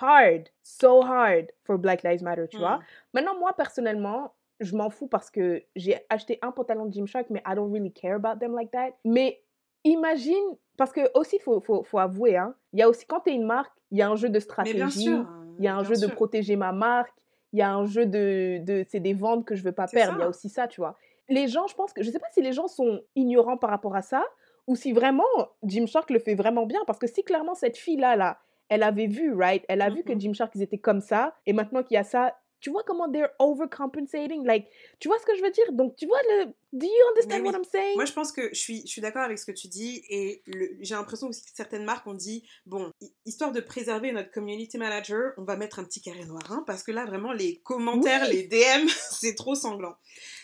hard, 0.01 0.49
so 0.63 1.01
hard 1.01 1.51
for 1.63 1.77
Black 1.77 2.03
Lives 2.03 2.23
Matter, 2.23 2.47
tu 2.49 2.57
vois? 2.57 2.77
Mm. 2.77 2.81
Maintenant, 3.13 3.39
moi, 3.39 3.53
personnellement, 3.53 4.33
je 4.59 4.75
m'en 4.75 4.89
fous 4.89 5.07
parce 5.07 5.29
que 5.29 5.63
j'ai 5.75 5.97
acheté 6.09 6.39
un 6.41 6.51
pantalon 6.51 6.85
de 6.85 6.93
Gymshark, 6.93 7.29
mais 7.29 7.41
I 7.45 7.55
don't 7.55 7.71
really 7.71 7.91
care 7.91 8.15
about 8.15 8.39
them 8.39 8.55
like 8.55 8.71
that. 8.71 8.91
Mais 9.05 9.41
imagine, 9.83 10.55
parce 10.77 10.91
que 10.91 11.01
aussi, 11.17 11.37
il 11.37 11.41
faut, 11.41 11.59
faut, 11.61 11.83
faut 11.83 11.99
avouer, 11.99 12.37
hein, 12.37 12.55
il 12.73 12.79
y 12.79 12.83
a 12.83 12.89
aussi, 12.89 13.05
quand 13.05 13.21
tu 13.21 13.31
es 13.31 13.33
une 13.33 13.45
marque, 13.45 13.73
il 13.91 13.97
y 13.97 14.01
a 14.01 14.09
un 14.09 14.15
jeu 14.15 14.29
de 14.29 14.39
stratégie, 14.39 15.09
il 15.59 15.65
y 15.65 15.67
a 15.67 15.75
un 15.75 15.83
jeu 15.83 15.95
de 15.95 16.07
protéger 16.07 16.55
ma 16.55 16.71
marque, 16.71 17.13
il 17.53 17.59
y 17.59 17.61
a 17.61 17.73
un 17.73 17.85
jeu 17.85 18.05
de, 18.05 18.63
de 18.63 18.85
c'est 18.87 18.99
des 18.99 19.13
ventes 19.13 19.45
que 19.45 19.55
je 19.55 19.63
veux 19.63 19.73
pas 19.73 19.87
perdre, 19.87 20.17
il 20.17 20.21
y 20.21 20.23
a 20.23 20.29
aussi 20.29 20.47
ça, 20.47 20.67
tu 20.67 20.79
vois? 20.79 20.95
Les 21.31 21.47
gens, 21.47 21.65
je 21.67 21.75
pense 21.75 21.93
que, 21.93 22.03
je 22.03 22.11
sais 22.11 22.19
pas 22.19 22.29
si 22.33 22.41
les 22.41 22.51
gens 22.53 22.67
sont 22.67 23.01
ignorants 23.15 23.57
par 23.57 23.69
rapport 23.71 23.95
à 23.95 24.01
ça, 24.03 24.23
ou 24.67 24.75
si 24.75 24.91
vraiment 24.91 25.23
Gymshark 25.63 26.09
le 26.11 26.19
fait 26.19 26.35
vraiment 26.35 26.65
bien, 26.65 26.81
parce 26.85 26.99
que 26.99 27.07
si 27.07 27.23
clairement 27.23 27.55
cette 27.55 27.77
fille-là, 27.77 28.15
là, 28.15 28.37
elle 28.69 28.83
avait 28.83 29.07
vu, 29.07 29.33
right, 29.33 29.63
elle 29.69 29.81
a 29.81 29.89
vu 29.89 30.03
que 30.03 30.13
Mhm. 30.13 30.19
Gymshark, 30.21 30.51
ils 30.55 30.61
étaient 30.61 30.77
comme 30.77 31.01
ça, 31.01 31.33
et 31.45 31.53
maintenant 31.53 31.83
qu'il 31.83 31.95
y 31.95 31.97
a 31.97 32.03
ça, 32.03 32.35
tu 32.61 32.69
vois 32.69 32.83
comment 32.83 33.11
they're 33.11 33.31
overcompensating, 33.39 34.45
like, 34.45 34.67
tu 34.99 35.07
vois 35.07 35.19
ce 35.19 35.25
que 35.25 35.35
je 35.35 35.41
veux 35.41 35.51
dire? 35.51 35.71
Donc, 35.73 35.95
tu 35.95 36.05
vois 36.05 36.21
le, 36.29 36.45
do 36.73 36.85
you 36.85 37.07
understand 37.09 37.41
what 37.43 37.51
oui. 37.51 37.57
I'm 37.57 37.63
saying? 37.65 37.95
Moi, 37.95 38.05
je 38.05 38.13
pense 38.13 38.31
que 38.31 38.49
je 38.53 38.59
suis, 38.59 38.81
je 38.81 38.87
suis 38.87 39.01
d'accord 39.01 39.23
avec 39.23 39.37
ce 39.39 39.45
que 39.45 39.51
tu 39.51 39.67
dis 39.67 40.03
et 40.09 40.43
j'ai 40.79 40.95
l'impression 40.95 41.27
aussi 41.27 41.43
que 41.43 41.49
certaines 41.53 41.83
marques 41.83 42.05
ont 42.07 42.13
dit 42.13 42.47
bon, 42.65 42.91
hi- 43.01 43.11
histoire 43.25 43.51
de 43.51 43.59
préserver 43.59 44.11
notre 44.11 44.31
community 44.31 44.77
manager, 44.77 45.33
on 45.37 45.43
va 45.43 45.57
mettre 45.57 45.79
un 45.79 45.83
petit 45.83 46.01
carré 46.01 46.23
noir, 46.25 46.43
hein, 46.51 46.63
parce 46.67 46.83
que 46.83 46.91
là, 46.91 47.05
vraiment, 47.05 47.33
les 47.33 47.57
commentaires, 47.57 48.27
Oui. 48.29 48.35
les 48.35 48.43
DM, 48.47 48.87
c'est 49.21 49.35
trop 49.35 49.55
sanglant. 49.55 49.95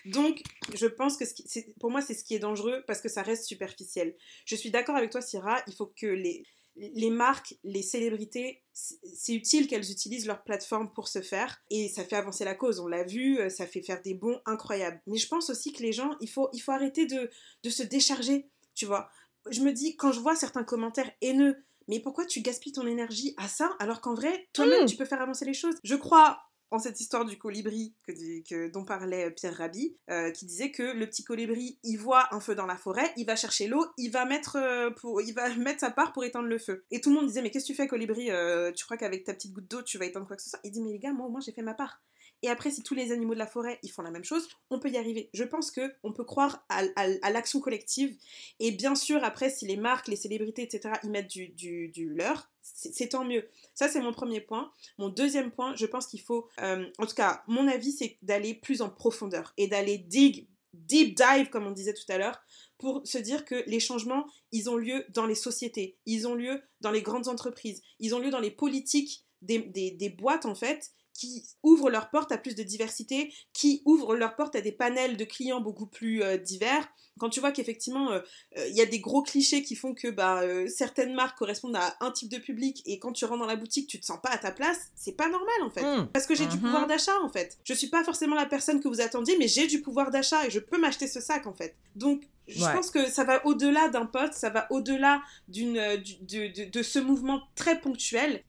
Donc, 0.06 0.42
je 0.74 0.88
pense 0.88 1.18
que 1.18 1.26
ce 1.26 1.34
qui- 1.34 1.48
c'est- 1.48 1.74
pour 1.80 1.92
moi, 1.92 2.02
c'est 2.02 2.14
ce 2.14 2.24
qui 2.24 2.36
est 2.36 2.40
dangereux 2.40 2.84
parce 2.88 3.02
que 3.02 3.10
ça 3.10 3.22
reste 3.22 3.46
superficiel. 3.46 4.16
Je 4.46 4.56
suis 4.56 4.72
d'accord 4.72 4.96
avec 4.96 5.12
toi, 5.12 5.22
Syrah, 5.22 5.62
il 5.68 5.74
faut 5.74 5.88
que 6.00 6.08
les, 6.08 6.44
les 6.78 7.10
marques, 7.10 7.56
les 7.64 7.82
célébrités, 7.82 8.64
c'est 8.74 9.34
utile 9.34 9.68
qu'elles 9.68 9.90
utilisent 9.92 10.28
leur 10.28 10.44
plateforme 10.44 10.92
pour 10.94 11.08
se 11.08 11.22
faire 11.22 11.60
et 11.72 11.90
ça 11.90 12.04
fait 12.04 12.16
avancer 12.16 12.46
la 12.46 12.54
cause. 12.56 12.80
On 12.80 12.88
l'a 12.88 13.04
vu, 13.04 13.40
euh, 13.40 13.50
ça 13.50 13.66
fait 13.66 13.82
faire 13.82 14.02
des 14.02 14.14
bons 14.14 14.40
incroyables. 14.46 15.02
Mais 15.08 15.18
je 15.18 15.28
pense 15.28 15.50
aussi 15.50 15.74
que 15.74 15.82
les 15.82 15.92
gens, 15.92 16.12
il 16.22 16.30
faut, 16.30 16.50
il 16.54 16.60
faut 16.60 16.72
arrêter 16.72 17.06
de, 17.08 17.30
de 17.64 17.70
se 17.70 17.84
décharger, 17.84 18.50
tu 18.76 18.86
vois. 18.86 19.10
Je 19.50 19.62
me 19.62 19.72
dis, 19.74 19.96
quand 19.96 20.12
je 20.12 20.20
vois 20.20 20.36
certains 20.36 20.64
commentaires 20.64 21.12
haineux, 21.22 21.56
mais 21.88 22.00
pourquoi 22.02 22.26
tu 22.26 22.42
gaspilles 22.42 22.74
ton 22.74 22.86
énergie 22.86 23.34
à 23.38 23.48
ça 23.48 23.76
alors 23.80 24.02
qu'en 24.02 24.14
vrai, 24.14 24.48
toi-même, 24.54 24.84
Mm. 24.84 24.88
tu 24.88 24.98
peux 24.98 25.06
faire 25.06 25.22
avancer 25.22 25.46
les 25.46 25.54
choses? 25.54 25.76
Je 25.84 25.96
crois 25.96 26.42
en 26.72 26.80
cette 26.80 27.00
histoire 27.00 27.24
du 27.26 27.38
colibri 27.38 27.96
que, 28.06 28.12
que- 28.48 28.68
dont 28.70 28.84
parlait 28.86 29.32
Pierre 29.32 29.56
Rabhi, 29.56 29.96
euh, 30.10 30.32
qui 30.32 30.46
disait 30.46 30.72
que 30.72 30.84
le 30.84 31.08
petit 31.08 31.24
colibri, 31.24 31.80
il 31.84 31.98
voit 31.98 32.34
un 32.34 32.40
feu 32.40 32.56
dans 32.56 32.66
la 32.66 32.78
forêt, 32.78 33.12
il 33.18 33.26
va 33.26 33.36
chercher 33.36 33.68
l'eau, 33.68 33.86
il 33.98 34.10
va 34.12 34.26
mettre 34.26 34.58
euh, 34.58 34.90
il 35.26 35.34
va 35.34 35.50
mettre 35.56 35.80
sa 35.82 35.92
part 35.92 36.12
pour 36.14 36.24
éteindre 36.26 36.48
le 36.48 36.58
feu. 36.58 36.84
Et 36.92 37.00
tout 37.02 37.10
le 37.10 37.16
monde 37.16 37.28
disait 37.28 37.42
mais 37.42 37.52
qu'est-ce 37.52 37.66
que 37.66 37.72
tu 37.72 37.76
fais 37.76 37.88
colibri 37.88 38.32
Euh, 38.32 38.72
Tu 38.74 38.84
crois 38.86 38.98
qu'avec 38.98 39.24
ta 39.24 39.34
petite 39.34 39.54
goutte 39.54 39.70
d'eau 39.70 39.82
tu 39.82 39.98
vas 39.98 40.06
éteindre 40.06 40.28
quoi 40.28 40.36
que 40.36 40.42
ce 40.44 40.50
soit? 40.50 40.60
Il 40.64 40.72
dit 40.72 40.82
mais 40.82 40.92
les 40.92 41.00
gars, 41.00 41.14
moi 41.14 41.40
j'ai 41.46 41.52
fait 41.54 41.62
ma 41.62 41.74
part. 41.74 42.02
Et 42.44 42.50
après, 42.50 42.70
si 42.70 42.84
tous 42.84 42.94
les 42.94 43.12
animaux 43.12 43.34
de 43.34 43.40
la 43.40 43.48
forêt 43.48 43.80
ils 43.84 43.90
font 43.90 44.04
la 44.04 44.12
même 44.12 44.24
chose, 44.24 44.48
on 44.70 44.80
peut 44.80 44.90
y 44.90 44.98
arriver. 44.98 45.30
Je 45.34 45.44
pense 45.44 45.72
que 45.72 45.94
on 46.04 46.14
peut 46.14 46.24
croire 46.24 46.66
à, 46.70 46.84
l'action 47.30 47.60
collective. 47.60 48.16
Et 48.60 48.72
bien 48.72 48.96
sûr, 48.96 49.24
après, 49.24 49.50
si 49.50 49.66
les 49.66 49.78
marques, 49.78 50.08
les 50.08 50.16
célébrités, 50.16 50.64
etc., 50.64 50.96
ils 51.04 51.10
mettent 51.10 51.30
du, 51.30 51.50
du, 51.50 52.10
leur, 52.10 52.50
c'est 52.62 53.10
tant 53.10 53.26
mieux. 53.26 53.48
Ça, 53.74 53.88
c'est 53.88 54.02
mon 54.02 54.14
premier 54.14 54.42
point. 54.42 54.72
Mon 54.98 55.10
deuxième 55.10 55.52
point, 55.52 55.76
je 55.76 55.86
pense 55.86 56.08
qu'il 56.08 56.22
faut, 56.22 56.48
euh, 56.62 56.86
en 57.00 57.06
tout 57.06 57.16
cas, 57.16 57.44
mon 57.48 57.68
avis, 57.68 57.92
c'est 57.92 58.18
d'aller 58.22 58.54
plus 58.54 58.82
en 58.82 58.90
profondeur 58.90 59.54
et 59.58 59.68
d'aller 59.68 59.98
dig, 59.98 60.48
deep 60.74 61.16
dive, 61.16 61.50
comme 61.50 61.66
on 61.66 61.72
disait 61.72 61.94
tout 61.94 62.10
à 62.10 62.18
l'heure, 62.18 62.40
pour 62.78 63.02
se 63.06 63.18
dire 63.18 63.46
que 63.46 63.64
les 63.66 63.80
changements, 63.80 64.28
ils 64.52 64.70
ont 64.70 64.78
lieu 64.78 65.06
dans 65.10 65.26
les 65.26 65.36
sociétés, 65.36 65.98
ils 66.06 66.28
ont 66.28 66.36
lieu 66.36 66.62
dans 66.82 66.92
les 66.92 67.02
grandes 67.02 67.28
entreprises, 67.28 67.82
ils 68.00 68.14
ont 68.14 68.20
lieu 68.20 68.30
dans 68.30 68.40
les 68.40 68.52
politiques 68.52 69.26
des 69.42 70.16
boîtes, 70.18 70.46
en 70.46 70.56
fait, 70.56 70.92
qui 71.18 71.44
ouvrent 71.64 71.90
leurs 71.90 72.10
portes 72.10 72.32
à 72.32 72.38
plus 72.38 72.54
de 72.56 72.64
diversité, 72.64 73.34
qui 73.54 73.82
ouvrent 73.86 74.16
leurs 74.16 74.36
portes 74.36 74.56
à 74.56 74.62
des 74.62 74.72
panels 74.72 75.18
de 75.18 75.26
clients 75.26 75.62
beaucoup 75.62 75.88
plus 75.88 76.22
euh, 76.22 76.38
divers. 76.38 76.88
Quand 77.20 77.30
tu 77.30 77.40
vois 77.40 77.52
qu'effectivement, 77.52 78.12
euh, 78.12 78.20
euh, 78.58 78.68
il 78.68 78.76
y 78.76 78.82
a 78.82 78.86
des 78.86 79.00
gros 79.00 79.24
clichés 79.24 79.64
qui 79.64 79.76
font 79.76 79.96
que 79.96 80.08
bah, 80.10 80.42
euh, 80.44 80.68
certaines 80.68 81.16
marques 81.16 81.36
correspondent 81.40 81.76
à 81.76 81.98
un 82.00 82.12
type 82.12 82.30
de 82.30 82.38
public 82.38 82.84
et 82.86 83.00
quand 83.00 83.12
tu 83.12 83.26
rentres 83.26 83.40
dans 83.40 83.48
la 83.48 83.56
boutique, 83.56 83.88
tu 83.90 84.00
te 84.00 84.06
sens 84.06 84.20
pas 84.22 84.30
à 84.30 84.38
ta 84.38 84.52
place, 84.52 84.78
c'est 84.96 85.14
pas 85.14 85.28
normal 85.28 85.56
en 85.64 85.72
fait. 85.72 85.82
Mm. 85.82 86.10
Parce 86.14 86.28
que 86.28 86.36
j'ai 86.36 86.46
du 86.46 86.58
Mhm. 86.58 86.62
pouvoir 86.62 86.86
d'achat 86.86 87.20
en 87.24 87.30
fait. 87.30 87.58
Je 87.64 87.74
suis 87.74 87.88
pas 87.88 88.04
forcément 88.04 88.36
la 88.36 88.46
personne 88.46 88.80
que 88.80 88.88
vous 88.88 89.02
attendiez, 89.02 89.36
mais 89.40 89.48
j'ai 89.48 89.66
du 89.66 89.82
pouvoir 89.82 90.12
d'achat 90.12 90.46
et 90.46 90.52
je 90.52 90.60
peux 90.60 90.78
m'acheter 90.78 91.08
ce 91.08 91.20
sac 91.20 91.48
en 91.48 91.54
fait. 91.54 91.76
Donc 91.96 92.22
je 92.48 92.64
Ouais. 92.64 92.74
pense 92.74 92.92
que 92.92 93.10
ça 93.10 93.24
va 93.24 93.44
au-delà 93.48 93.90
d'un 93.90 94.06
pote, 94.06 94.34
ça 94.34 94.52
va 94.52 94.68
au-delà 94.72 95.24
d'une, 95.48 95.98
du- 95.98 96.18
de, 96.22 96.48
de- 96.66 96.70
de 96.70 96.84
ce 96.84 97.00
mouvement 97.00 97.42
très 97.56 97.82
ponctuel. 97.82 98.44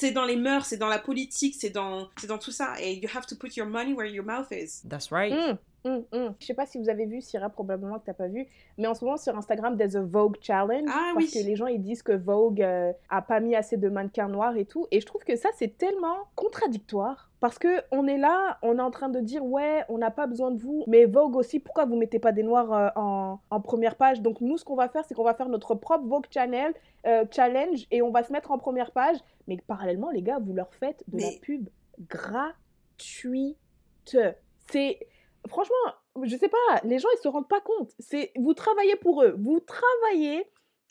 C'est 0.00 0.12
dans 0.12 0.24
les 0.24 0.36
mœurs, 0.36 0.64
c'est 0.64 0.78
dans 0.78 0.88
la 0.88 0.98
politique, 0.98 1.56
c'est 1.58 1.68
dans, 1.68 2.08
c'est 2.18 2.26
dans 2.26 2.38
tout 2.38 2.52
ça. 2.52 2.74
Et 2.80 2.94
you 2.94 3.08
have 3.14 3.26
to 3.26 3.36
put 3.36 3.54
your 3.56 3.66
money 3.66 3.92
where 3.92 4.10
your 4.10 4.24
mouth 4.24 4.50
is. 4.50 4.80
That's 4.88 5.12
right. 5.12 5.30
Hum, 5.30 5.58
hum, 5.84 6.04
hum. 6.12 6.34
Je 6.38 6.46
sais 6.46 6.54
pas 6.54 6.66
si 6.66 6.78
vous 6.78 6.88
avez 6.88 7.06
vu, 7.06 7.20
Syrah, 7.20 7.50
probablement 7.50 7.98
que 7.98 8.06
t'as 8.06 8.14
pas 8.14 8.28
vu, 8.28 8.46
mais 8.78 8.86
en 8.86 8.94
ce 8.94 9.04
moment 9.04 9.16
sur 9.16 9.36
Instagram, 9.36 9.76
there's 9.76 9.96
a 9.96 10.02
Vogue 10.02 10.36
Challenge. 10.40 10.88
Ah 10.88 11.12
parce 11.14 11.26
oui. 11.26 11.30
que 11.32 11.46
les 11.46 11.56
gens 11.56 11.66
ils 11.66 11.82
disent 11.82 12.02
que 12.02 12.12
Vogue 12.12 12.62
euh, 12.62 12.92
a 13.08 13.22
pas 13.22 13.40
mis 13.40 13.56
assez 13.56 13.76
de 13.76 13.88
mannequins 13.88 14.28
noirs 14.28 14.56
et 14.56 14.64
tout. 14.64 14.86
Et 14.90 15.00
je 15.00 15.06
trouve 15.06 15.24
que 15.24 15.36
ça 15.36 15.48
c'est 15.56 15.76
tellement 15.78 16.16
contradictoire. 16.34 17.28
Parce 17.40 17.58
que 17.58 17.82
on 17.90 18.06
est 18.06 18.18
là, 18.18 18.58
on 18.62 18.76
est 18.78 18.82
en 18.82 18.90
train 18.90 19.08
de 19.08 19.18
dire 19.18 19.42
ouais, 19.42 19.82
on 19.88 19.96
n'a 19.96 20.10
pas 20.10 20.26
besoin 20.26 20.50
de 20.50 20.58
vous, 20.58 20.84
mais 20.86 21.06
Vogue 21.06 21.36
aussi, 21.36 21.58
pourquoi 21.58 21.86
vous 21.86 21.96
mettez 21.96 22.18
pas 22.18 22.32
des 22.32 22.42
noirs 22.42 22.72
euh, 22.74 22.88
en, 22.96 23.38
en 23.48 23.60
première 23.60 23.96
page? 23.96 24.20
Donc 24.20 24.42
nous, 24.42 24.58
ce 24.58 24.64
qu'on 24.64 24.76
va 24.76 24.88
faire, 24.88 25.04
c'est 25.06 25.14
qu'on 25.14 25.24
va 25.24 25.32
faire 25.32 25.48
notre 25.48 25.74
propre 25.74 26.04
Vogue 26.04 26.26
Channel 26.30 26.74
euh, 27.06 27.24
challenge 27.30 27.86
et 27.90 28.02
on 28.02 28.10
va 28.10 28.22
se 28.22 28.32
mettre 28.32 28.50
en 28.50 28.58
première 28.58 28.90
page. 28.90 29.16
Mais 29.48 29.56
parallèlement, 29.66 30.10
les 30.10 30.20
gars, 30.20 30.38
vous 30.38 30.52
leur 30.52 30.74
faites 30.74 31.02
de 31.08 31.18
la 31.18 31.28
pub 31.40 31.68
gratuite. 32.10 33.56
C'est 34.70 34.98
franchement, 35.48 35.74
je 36.22 36.36
sais 36.36 36.48
pas, 36.48 36.80
les 36.84 36.98
gens 36.98 37.08
ils 37.14 37.22
se 37.22 37.28
rendent 37.28 37.48
pas 37.48 37.60
compte. 37.60 37.92
C'est 37.98 38.32
vous 38.36 38.54
travaillez 38.54 38.96
pour 38.96 39.22
eux, 39.22 39.34
vous 39.38 39.60
travaillez 39.60 40.44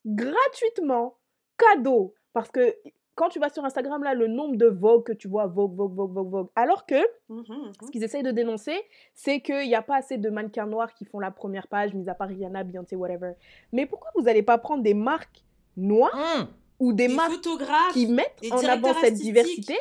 gratuitement, 0.06 1.18
cadeau. 1.58 2.14
Parce 2.34 2.50
que 2.50 2.76
quand 3.16 3.28
tu 3.30 3.40
vas 3.40 3.50
sur 3.50 3.66
Instagram, 3.66 4.02
là, 4.04 4.14
le 4.14 4.28
nombre 4.28 4.56
de 4.56 4.68
Vogue 4.68 5.04
que 5.04 5.12
tu 5.12 5.28
vois, 5.28 5.46
Vogue, 5.48 5.76
Vogue, 5.76 5.94
Vogue, 5.94 6.14
Vogue, 6.14 6.30
Vogue. 6.30 6.48
Alors 6.56 6.86
que 6.86 6.96
Mhm, 7.28 7.44
mhm. 7.50 7.72
ce 7.86 7.92
qu'ils 7.92 8.04
essayent 8.04 8.24
de 8.24 8.32
dénoncer, 8.32 8.80
c'est 9.14 9.42
qu'il 9.42 9.68
n'y 9.68 9.76
a 9.76 9.82
pas 9.82 9.98
assez 9.98 10.18
de 10.18 10.30
mannequins 10.30 10.66
noirs 10.68 10.94
qui 10.94 11.04
font 11.06 11.20
la 11.20 11.30
première 11.32 11.68
page, 11.68 11.94
mis 11.94 12.08
à 12.10 12.16
part 12.16 12.30
Rihanna, 12.30 12.64
Beyoncé, 12.64 12.96
whatever. 12.96 13.34
Mais 13.74 13.86
pourquoi 13.86 14.10
vous 14.16 14.22
n'allez 14.22 14.44
pas 14.44 14.58
prendre 14.58 14.84
des 14.84 14.94
marques 14.94 15.44
noires 15.76 16.16
Hum, 16.16 16.48
ou 16.80 16.94
des, 16.94 17.08
Des 17.08 17.14
marques 17.14 17.32
photographes, 17.34 17.94
qui 17.94 18.08
mettent 18.08 18.40
en 18.52 18.58
avant 18.64 18.94
cette 18.96 19.16
diversité 19.16 19.76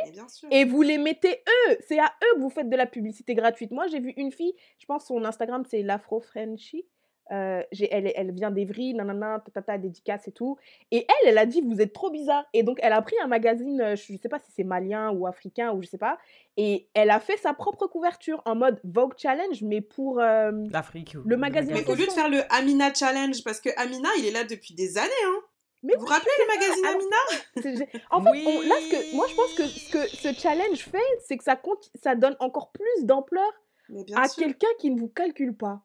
et 0.50 0.64
vous 0.64 0.82
les 0.82 0.98
mettez 0.98 1.42
eux 1.70 1.76
C'est 1.86 1.98
à 1.98 2.12
eux 2.24 2.36
que 2.36 2.40
vous 2.40 2.50
faites 2.50 2.68
de 2.68 2.76
la 2.76 2.86
publicité 2.86 3.34
gratuite. 3.34 3.70
Moi, 3.70 3.86
j'ai 3.86 4.00
vu 4.00 4.12
une 4.16 4.32
fille, 4.32 4.54
je 4.78 4.86
pense 4.86 5.06
son 5.06 5.24
Instagram, 5.24 5.64
c'est 5.68 5.82
l'Afro 5.82 6.20
Frenchie. 6.20 6.84
Euh, 7.30 7.62
elle, 7.90 8.10
elle 8.16 8.32
vient 8.32 8.50
d'Evry, 8.50 8.94
nanana, 8.94 9.42
tatata, 9.44 9.76
dédicace 9.76 10.26
et 10.28 10.32
tout. 10.32 10.56
Et 10.90 11.06
elle, 11.06 11.28
elle 11.28 11.36
a 11.38 11.44
dit, 11.44 11.60
vous 11.60 11.80
êtes 11.82 11.92
trop 11.92 12.10
bizarre. 12.10 12.46
Et 12.54 12.62
donc, 12.62 12.78
elle 12.80 12.94
a 12.94 13.02
pris 13.02 13.16
un 13.22 13.26
magazine, 13.26 13.80
euh, 13.82 13.96
je 13.96 14.16
sais 14.16 14.28
pas 14.30 14.38
si 14.38 14.50
c'est 14.50 14.64
malien 14.64 15.10
ou 15.10 15.26
africain 15.26 15.72
ou 15.72 15.82
je 15.82 15.88
sais 15.88 15.98
pas, 15.98 16.18
et 16.56 16.88
elle 16.94 17.10
a 17.10 17.20
fait 17.20 17.36
sa 17.36 17.52
propre 17.52 17.86
couverture 17.86 18.40
en 18.46 18.56
mode 18.56 18.80
Vogue 18.82 19.12
Challenge, 19.18 19.62
mais 19.62 19.82
pour... 19.82 20.20
euh, 20.20 20.52
L'Afrique. 20.70 21.16
Le 21.22 21.36
magazine 21.36 21.74
Mais 21.74 21.86
au 21.86 21.94
lieu 21.94 22.06
de 22.06 22.12
faire 22.12 22.30
le 22.30 22.40
Amina 22.50 22.94
Challenge, 22.94 23.44
parce 23.44 23.60
que 23.60 23.68
Amina, 23.76 24.08
il 24.18 24.24
est 24.26 24.32
là 24.32 24.44
depuis 24.44 24.72
des 24.72 24.96
années. 24.96 25.10
Hein. 25.26 25.40
Mais 25.82 25.94
vous 25.94 26.00
vous 26.00 26.06
rappelez 26.06 26.30
le 26.40 26.46
magazine 26.46 26.84
alors- 26.86 27.00
Amina? 27.00 27.98
En 28.10 28.22
fait, 28.22 28.30
Oui. 28.30 28.44
on- 28.48 28.60
là, 28.68 28.74
ce 28.80 28.90
que, 28.90 29.16
moi, 29.16 29.26
je 29.28 29.34
pense 29.36 29.54
que 29.54 29.66
ce 29.66 29.90
que 29.92 30.06
ce 30.08 30.32
challenge 30.40 30.78
fait, 30.84 31.18
c'est 31.24 31.36
que 31.36 31.44
ça, 31.44 31.56
compte, 31.56 31.90
ça 32.02 32.14
donne 32.16 32.36
encore 32.40 32.72
plus 32.72 33.04
d'ampleur 33.04 33.50
Mais 33.88 34.04
bien 34.04 34.16
à 34.18 34.28
quelqu'un 34.28 34.68
qui 34.78 34.90
ne 34.90 34.98
vous 34.98 35.08
calcule 35.08 35.56
pas. 35.56 35.82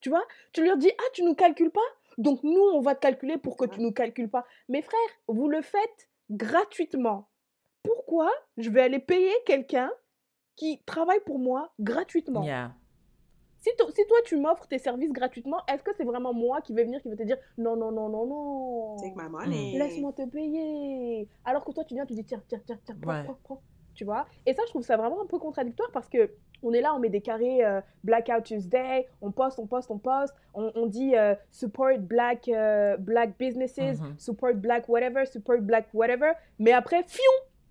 Tu 0.00 0.10
vois? 0.10 0.24
Tu 0.52 0.64
leur 0.64 0.76
dis, 0.76 0.90
ah, 0.98 1.10
tu 1.12 1.22
nous 1.24 1.34
calcules 1.34 1.70
pas? 1.70 1.80
Donc 2.18 2.42
nous, 2.42 2.60
on 2.60 2.80
va 2.80 2.94
te 2.94 3.00
calculer 3.00 3.36
pour 3.38 3.56
que 3.56 3.64
tu 3.64 3.78
Ouais. 3.78 3.82
nous 3.84 3.92
calcules 3.92 4.30
pas. 4.30 4.44
Mes 4.68 4.82
frères, 4.82 5.00
vous 5.28 5.48
le 5.48 5.62
faites 5.62 6.08
gratuitement. 6.30 7.28
Pourquoi 7.82 8.30
je 8.58 8.70
vais 8.70 8.82
aller 8.82 8.98
payer 9.00 9.32
quelqu'un 9.46 9.90
qui 10.56 10.82
travaille 10.84 11.20
pour 11.24 11.38
moi 11.38 11.72
gratuitement? 11.80 12.42
Yeah. 12.44 12.74
Si, 13.62 13.70
to- 13.78 13.90
si 13.90 14.04
toi, 14.06 14.18
tu 14.26 14.36
m'offres 14.36 14.66
tes 14.66 14.78
services 14.78 15.12
gratuitement, 15.12 15.58
est-ce 15.72 15.82
que 15.82 15.92
c'est 15.96 16.04
vraiment 16.04 16.34
moi 16.34 16.60
qui 16.60 16.74
vais 16.74 16.84
venir, 16.84 17.00
qui 17.00 17.08
vais 17.08 17.16
te 17.16 17.22
dire, 17.22 17.38
non, 17.56 17.76
non, 17.76 17.90
non, 17.92 18.08
non, 18.10 18.26
non? 18.26 18.96
Take 18.96 19.14
my 19.16 19.28
money. 19.30 19.78
laisse-moi 19.78 20.12
te 20.12 20.26
payer. 20.28 21.26
Alors 21.44 21.64
que 21.64 21.72
toi, 21.72 21.84
tu 21.84 21.94
viens, 21.94 22.04
tu 22.04 22.12
dis, 22.14 22.24
tiens, 22.24 22.42
tiens, 22.48 22.60
tiens, 22.66 22.78
tiens, 22.84 22.96
prends, 23.00 23.12
Ouais. 23.12 23.24
prends, 23.24 23.38
prends. 23.44 23.62
Tu 23.94 24.04
vois? 24.04 24.26
Et 24.46 24.54
ça, 24.54 24.62
je 24.66 24.70
trouve 24.70 24.82
ça 24.82 24.96
vraiment 24.96 25.20
un 25.22 25.26
peu 25.26 25.38
contradictoire 25.38 25.90
parce 25.92 26.08
que 26.08 26.30
on 26.62 26.72
est 26.72 26.80
là, 26.80 26.94
on 26.94 26.98
met 26.98 27.10
des 27.10 27.20
carrés 27.20 27.62
euh, 27.64 27.80
Blackout 28.04 28.42
Tuesday, 28.44 29.06
on 29.20 29.30
poste, 29.32 29.58
on 29.58 29.66
poste, 29.66 29.90
on 29.90 29.98
poste, 29.98 30.34
on, 30.54 30.72
on 30.76 30.86
dit 30.86 31.14
euh, 31.14 31.34
support 31.50 31.98
black, 31.98 32.48
euh, 32.48 32.96
black 32.96 33.36
businesses, 33.38 34.00
Mhm. 34.00 34.14
support 34.18 34.54
black 34.54 34.88
whatever, 34.88 35.26
support 35.26 35.58
black 35.60 35.88
whatever, 35.92 36.32
mais 36.58 36.72
après, 36.72 37.02
fion, 37.06 37.20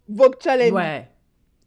Vogue 0.10 0.36
Challenge. 0.40 0.72
Ouais. 0.74 1.08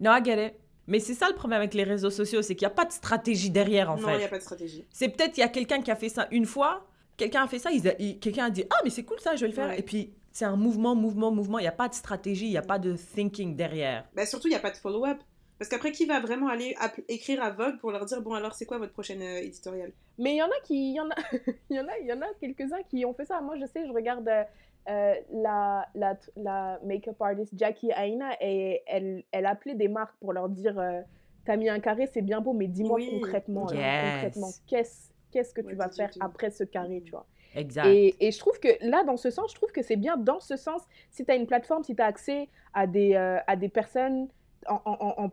Non, 0.00 0.12
I 0.16 0.22
get 0.24 0.46
it. 0.46 0.54
Mais 0.86 1.00
c'est 1.00 1.14
ça 1.14 1.28
le 1.28 1.34
problème 1.34 1.58
avec 1.58 1.74
les 1.74 1.84
réseaux 1.84 2.10
sociaux, 2.10 2.42
c'est 2.42 2.54
qu'il 2.54 2.66
n'y 2.66 2.72
a 2.72 2.74
pas 2.74 2.84
de 2.84 2.92
stratégie 2.92 3.50
derrière, 3.50 3.90
en 3.90 3.96
non, 3.96 4.08
il 4.08 4.12
n'y 4.12 4.18
fait. 4.18 4.24
a 4.24 4.28
pas 4.28 4.38
de 4.38 4.42
stratégie. 4.42 4.84
C'est 4.90 5.08
peut-être, 5.08 5.36
il 5.38 5.40
y 5.40 5.44
a 5.44 5.48
quelqu'un 5.48 5.80
qui 5.80 5.90
a 5.90 5.96
fait 5.96 6.08
ça 6.08 6.28
une 6.30 6.46
fois, 6.46 6.86
quelqu'un 7.16 7.44
a 7.44 7.48
fait 7.48 7.58
ça, 7.58 7.70
il 7.72 8.18
quelqu'un 8.18 8.46
a 8.46 8.50
dit, 8.50 8.64
ah, 8.70 8.76
mais 8.84 8.90
c'est 8.90 9.04
cool 9.04 9.18
ça, 9.20 9.34
je 9.36 9.42
vais 9.42 9.48
le 9.48 9.54
faire. 9.54 9.68
Ouais. 9.68 9.78
Et 9.78 9.82
puis, 9.82 10.12
c'est 10.30 10.44
un 10.44 10.56
mouvement, 10.56 10.94
mouvement, 10.94 11.30
mouvement. 11.30 11.58
Il 11.58 11.62
n'y 11.62 11.68
a 11.68 11.72
pas 11.72 11.88
de 11.88 11.94
stratégie, 11.94 12.46
il 12.46 12.50
n'y 12.50 12.58
a 12.58 12.62
pas 12.62 12.78
de 12.78 12.96
thinking 12.96 13.54
derrière. 13.56 14.04
Bah, 14.14 14.26
surtout, 14.26 14.48
il 14.48 14.50
n'y 14.50 14.56
a 14.56 14.60
pas 14.60 14.72
de 14.72 14.76
follow-up. 14.76 15.18
Parce 15.58 15.68
qu'après, 15.68 15.92
qui 15.92 16.04
va 16.04 16.18
vraiment 16.18 16.48
aller 16.48 16.74
écrire 17.08 17.40
à 17.42 17.50
Vogue 17.50 17.78
pour 17.78 17.92
leur 17.92 18.04
dire, 18.04 18.20
bon, 18.20 18.34
alors, 18.34 18.54
c'est 18.54 18.66
quoi 18.66 18.78
votre 18.78 18.92
prochaine 18.92 19.22
euh, 19.22 19.38
éditorial 19.38 19.92
Mais 20.18 20.32
il 20.32 20.38
y 20.38 20.42
en 20.42 20.48
a 20.48 20.60
qui, 20.64 20.90
il 20.90 20.96
y 20.96 21.00
en 21.00 21.08
a, 21.08 21.14
il 21.70 21.76
y 21.76 21.80
en 21.80 21.86
a, 21.86 21.98
il 22.00 22.06
y 22.08 22.12
en 22.12 22.20
a 22.20 22.26
quelques-uns 22.40 22.82
qui 22.90 23.04
ont 23.04 23.14
fait 23.14 23.24
ça. 23.24 23.40
Moi, 23.40 23.54
je 23.60 23.66
sais, 23.66 23.86
je 23.86 23.92
regarde 23.92 24.26
euh, 24.26 24.42
euh, 24.88 25.14
la, 25.32 25.88
la, 25.94 26.16
la 26.36 26.78
make-up 26.84 27.20
artist 27.20 27.52
Jackie 27.56 27.90
Aina 27.96 28.36
et 28.40 28.82
elle, 28.86 29.24
elle 29.32 29.46
appelait 29.46 29.74
des 29.74 29.88
marques 29.88 30.16
pour 30.20 30.32
leur 30.32 30.48
dire, 30.48 30.78
euh, 30.78 31.00
t'as 31.44 31.56
mis 31.56 31.68
un 31.68 31.80
carré, 31.80 32.06
c'est 32.06 32.22
bien 32.22 32.40
beau, 32.40 32.52
mais 32.52 32.68
dis-moi 32.68 32.98
Oui. 32.98 33.08
concrètement, 33.10 33.70
là, 33.70 33.76
Yes. 33.80 34.00
concrètement, 34.00 34.50
qu'est-ce, 34.66 35.10
qu'est-ce 35.30 35.54
que 35.54 35.60
tu 35.62 35.74
What 35.74 35.74
vas 35.76 35.88
faire 35.90 36.10
do? 36.14 36.20
après 36.20 36.50
ce 36.50 36.64
carré, 36.64 37.02
tu 37.02 37.10
vois? 37.12 37.26
Exact. 37.54 37.86
Et, 37.86 38.26
et 38.26 38.30
je 38.30 38.38
trouve 38.38 38.58
que 38.60 38.68
là, 38.80 39.04
dans 39.04 39.16
ce 39.16 39.30
sens, 39.30 39.50
je 39.50 39.54
trouve 39.56 39.72
que 39.72 39.82
c'est 39.82 39.96
bien 39.96 40.16
dans 40.16 40.40
ce 40.40 40.56
sens, 40.56 40.82
si 41.10 41.24
tu 41.24 41.30
as 41.32 41.36
une 41.36 41.46
plateforme, 41.46 41.82
si 41.84 41.94
tu 41.94 42.02
as 42.02 42.06
accès 42.06 42.48
à 42.72 42.86
des, 42.86 43.14
euh, 43.14 43.38
à 43.46 43.56
des 43.56 43.68
personnes 43.68 44.28
en, 44.68 44.80
en, 44.84 45.30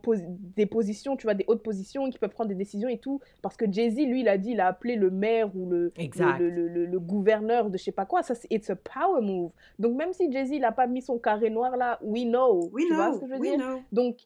des 0.56 0.66
positions, 0.66 1.16
tu 1.16 1.26
vois, 1.26 1.34
des 1.34 1.44
hautes 1.48 1.62
positions 1.62 2.08
qui 2.10 2.18
peuvent 2.18 2.30
prendre 2.30 2.48
des 2.48 2.54
décisions 2.54 2.88
et 2.88 2.98
tout. 2.98 3.20
Parce 3.42 3.56
que 3.56 3.70
Jay-Z, 3.70 3.96
lui, 4.06 4.20
il 4.20 4.28
a 4.28 4.38
dit, 4.38 4.50
il 4.52 4.60
a 4.60 4.66
appelé 4.68 4.96
le 4.96 5.10
maire 5.10 5.54
ou 5.56 5.68
le, 5.68 5.92
Exact. 5.96 6.38
le, 6.38 6.50
le, 6.50 6.68
le- 6.68 6.86
le 6.86 7.00
gouverneur 7.00 7.70
de 7.70 7.78
je 7.78 7.84
sais 7.84 7.92
pas 7.92 8.06
quoi. 8.06 8.22
Ça, 8.22 8.34
c'est 8.34 8.50
it's 8.52 8.70
a 8.70 8.76
power 8.76 9.20
move. 9.22 9.52
Donc, 9.78 9.96
même 9.96 10.12
si 10.12 10.30
Jay-Z, 10.30 10.50
il 10.52 10.60
n'a 10.60 10.72
pas 10.72 10.86
mis 10.86 11.02
son 11.02 11.18
carré 11.18 11.50
noir 11.50 11.76
là, 11.76 11.98
we 12.02 12.24
know. 12.24 12.68
We 12.72 12.86
tu 12.86 12.94
vois 12.94 13.06
know, 13.08 13.14
ce 13.14 13.20
que 13.20 13.26
je 13.26 13.32
veux 13.32 13.38
we 13.40 13.48
dire? 13.56 13.58
know. 13.58 13.82
Donc, 13.92 14.18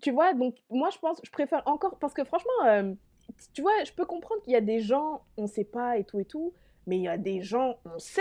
tu 0.00 0.10
vois, 0.10 0.32
donc 0.32 0.56
moi 0.70 0.88
je 0.90 0.98
pense, 0.98 1.20
je 1.22 1.30
préfère 1.30 1.62
encore, 1.66 1.98
parce 1.98 2.14
que 2.14 2.24
franchement, 2.24 2.50
euh, 2.66 2.94
tu 3.52 3.60
vois, 3.60 3.72
je 3.84 3.92
peux 3.92 4.06
comprendre 4.06 4.40
qu'il 4.42 4.54
y 4.54 4.56
a 4.56 4.60
des 4.62 4.80
gens, 4.80 5.20
on 5.36 5.46
sait 5.46 5.64
pas 5.64 5.98
et 5.98 6.04
tout 6.04 6.18
et 6.18 6.24
tout, 6.24 6.54
mais 6.86 6.96
il 6.96 7.02
y 7.02 7.08
a 7.08 7.16
des 7.18 7.42
gens, 7.42 7.76
on 7.84 7.98
sait. 7.98 8.20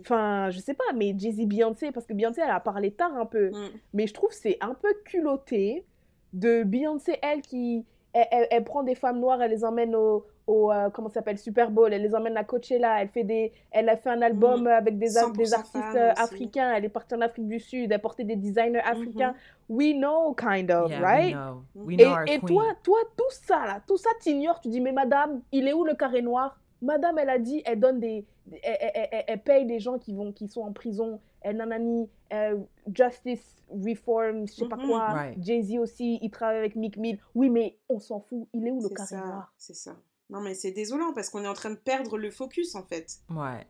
Enfin, 0.00 0.50
je 0.50 0.58
sais 0.58 0.74
pas, 0.74 0.84
mais 0.94 1.14
Jay-Z, 1.16 1.46
Beyoncé, 1.46 1.92
parce 1.92 2.06
que 2.06 2.12
Beyoncé, 2.14 2.40
elle 2.44 2.50
a 2.50 2.60
parlé 2.60 2.90
tard 2.90 3.14
un 3.16 3.26
peu, 3.26 3.50
Mm. 3.50 3.70
mais 3.94 4.06
je 4.06 4.14
trouve 4.14 4.30
que 4.30 4.36
c'est 4.36 4.58
un 4.60 4.74
peu 4.74 4.92
culotté 5.04 5.84
de 6.32 6.62
Beyoncé, 6.64 7.18
elle 7.22 7.42
qui, 7.42 7.84
elle, 8.12 8.26
elle- 8.30 8.48
elle 8.50 8.64
prend 8.64 8.82
des 8.82 8.94
femmes 8.94 9.20
noires, 9.20 9.40
elle 9.42 9.50
les 9.50 9.64
emmène 9.64 9.94
au, 9.94 10.26
au 10.48 10.72
euh, 10.72 10.90
comment 10.90 11.08
ça 11.08 11.14
s'appelle, 11.14 11.38
Super 11.38 11.70
Bowl, 11.70 11.92
elle 11.92 12.02
les 12.02 12.14
emmène 12.14 12.36
à 12.36 12.42
Coachella, 12.42 13.00
elle 13.00 13.08
fait 13.08 13.22
des, 13.22 13.52
elle 13.70 13.88
a 13.88 13.96
fait 13.96 14.10
un 14.10 14.20
album 14.22 14.62
Mhm. 14.62 14.66
avec 14.66 14.98
des, 14.98 15.16
a- 15.16 15.30
des 15.30 15.44
100% 15.44 15.54
artistes 15.54 15.76
euh, 15.96 16.10
aussi. 16.12 16.22
africains, 16.22 16.72
elle 16.74 16.84
est 16.84 16.88
partie 16.88 17.14
en 17.14 17.20
Afrique 17.20 17.46
du 17.46 17.60
Sud, 17.60 17.92
elle 17.92 18.00
portait 18.00 18.24
des 18.24 18.34
designers 18.36 18.80
Mhm. 18.82 18.90
africains. 18.92 19.34
We 19.68 19.94
know, 19.94 20.34
kind 20.34 20.70
of, 20.70 20.90
Yeah, 20.90 21.00
right? 21.00 21.26
we 21.26 21.32
know. 21.34 21.62
We 21.76 21.94
Et, 22.00 22.02
know 22.04 22.10
our 22.12 22.22
et 22.26 22.38
queen. 22.40 22.48
toi, 22.48 22.64
toi, 22.82 22.98
tout 23.16 23.30
ça 23.30 23.66
là, 23.66 23.80
tout 23.86 23.96
ça 23.96 24.10
t'ignores, 24.20 24.60
tu 24.60 24.68
dis 24.68 24.80
mais 24.80 24.92
madame, 24.92 25.40
il 25.52 25.68
est 25.68 25.72
où 25.72 25.84
le 25.84 25.94
carré 25.94 26.22
noir? 26.22 26.58
Madame, 26.82 27.16
elle 27.18 27.30
a 27.30 27.38
dit, 27.38 27.62
elle 27.64 27.80
donne 27.80 28.00
des, 28.00 28.26
elle, 28.50 28.76
elle- 28.80 29.08
elle- 29.12 29.24
elle 29.28 29.42
paye 29.42 29.64
des 29.66 29.78
gens 29.78 29.98
qui 29.98 30.12
vont, 30.14 30.32
qui 30.32 30.48
sont 30.48 30.62
en 30.62 30.72
prison, 30.72 31.20
elle 31.40 31.56
nanani, 31.56 32.10
euh, 32.32 32.58
justice 32.94 33.56
reform, 33.70 34.46
je 34.48 34.52
sais 34.52 34.68
pas 34.68 34.76
Mhm. 34.76 34.86
quoi. 34.88 35.06
Right. 35.08 35.42
Jay 35.42 35.62
Z 35.62 35.78
aussi, 35.78 36.18
il 36.20 36.30
travaille 36.30 36.58
avec 36.58 36.74
Mick 36.76 36.96
Mill. 36.96 37.18
Oui, 37.34 37.48
mais 37.50 37.78
on 37.88 37.98
s'en 38.00 38.20
fout, 38.20 38.48
il 38.52 38.66
est 38.66 38.70
où 38.70 38.82
le 38.82 38.88
C'est 38.88 38.94
carré 38.94 39.08
ça, 39.08 39.24
noir 39.24 39.54
c'est 39.56 39.74
ça. 39.76 39.96
Non, 40.28 40.40
mais 40.40 40.54
c'est 40.54 40.72
désolant 40.72 41.12
parce 41.14 41.30
qu'on 41.30 41.44
est 41.44 41.48
en 41.48 41.54
train 41.54 41.70
de 41.70 41.76
perdre 41.76 42.18
le 42.18 42.30
focus 42.30 42.74
en 42.74 42.82
fait. 42.82 43.18
Ouais. 43.30 43.66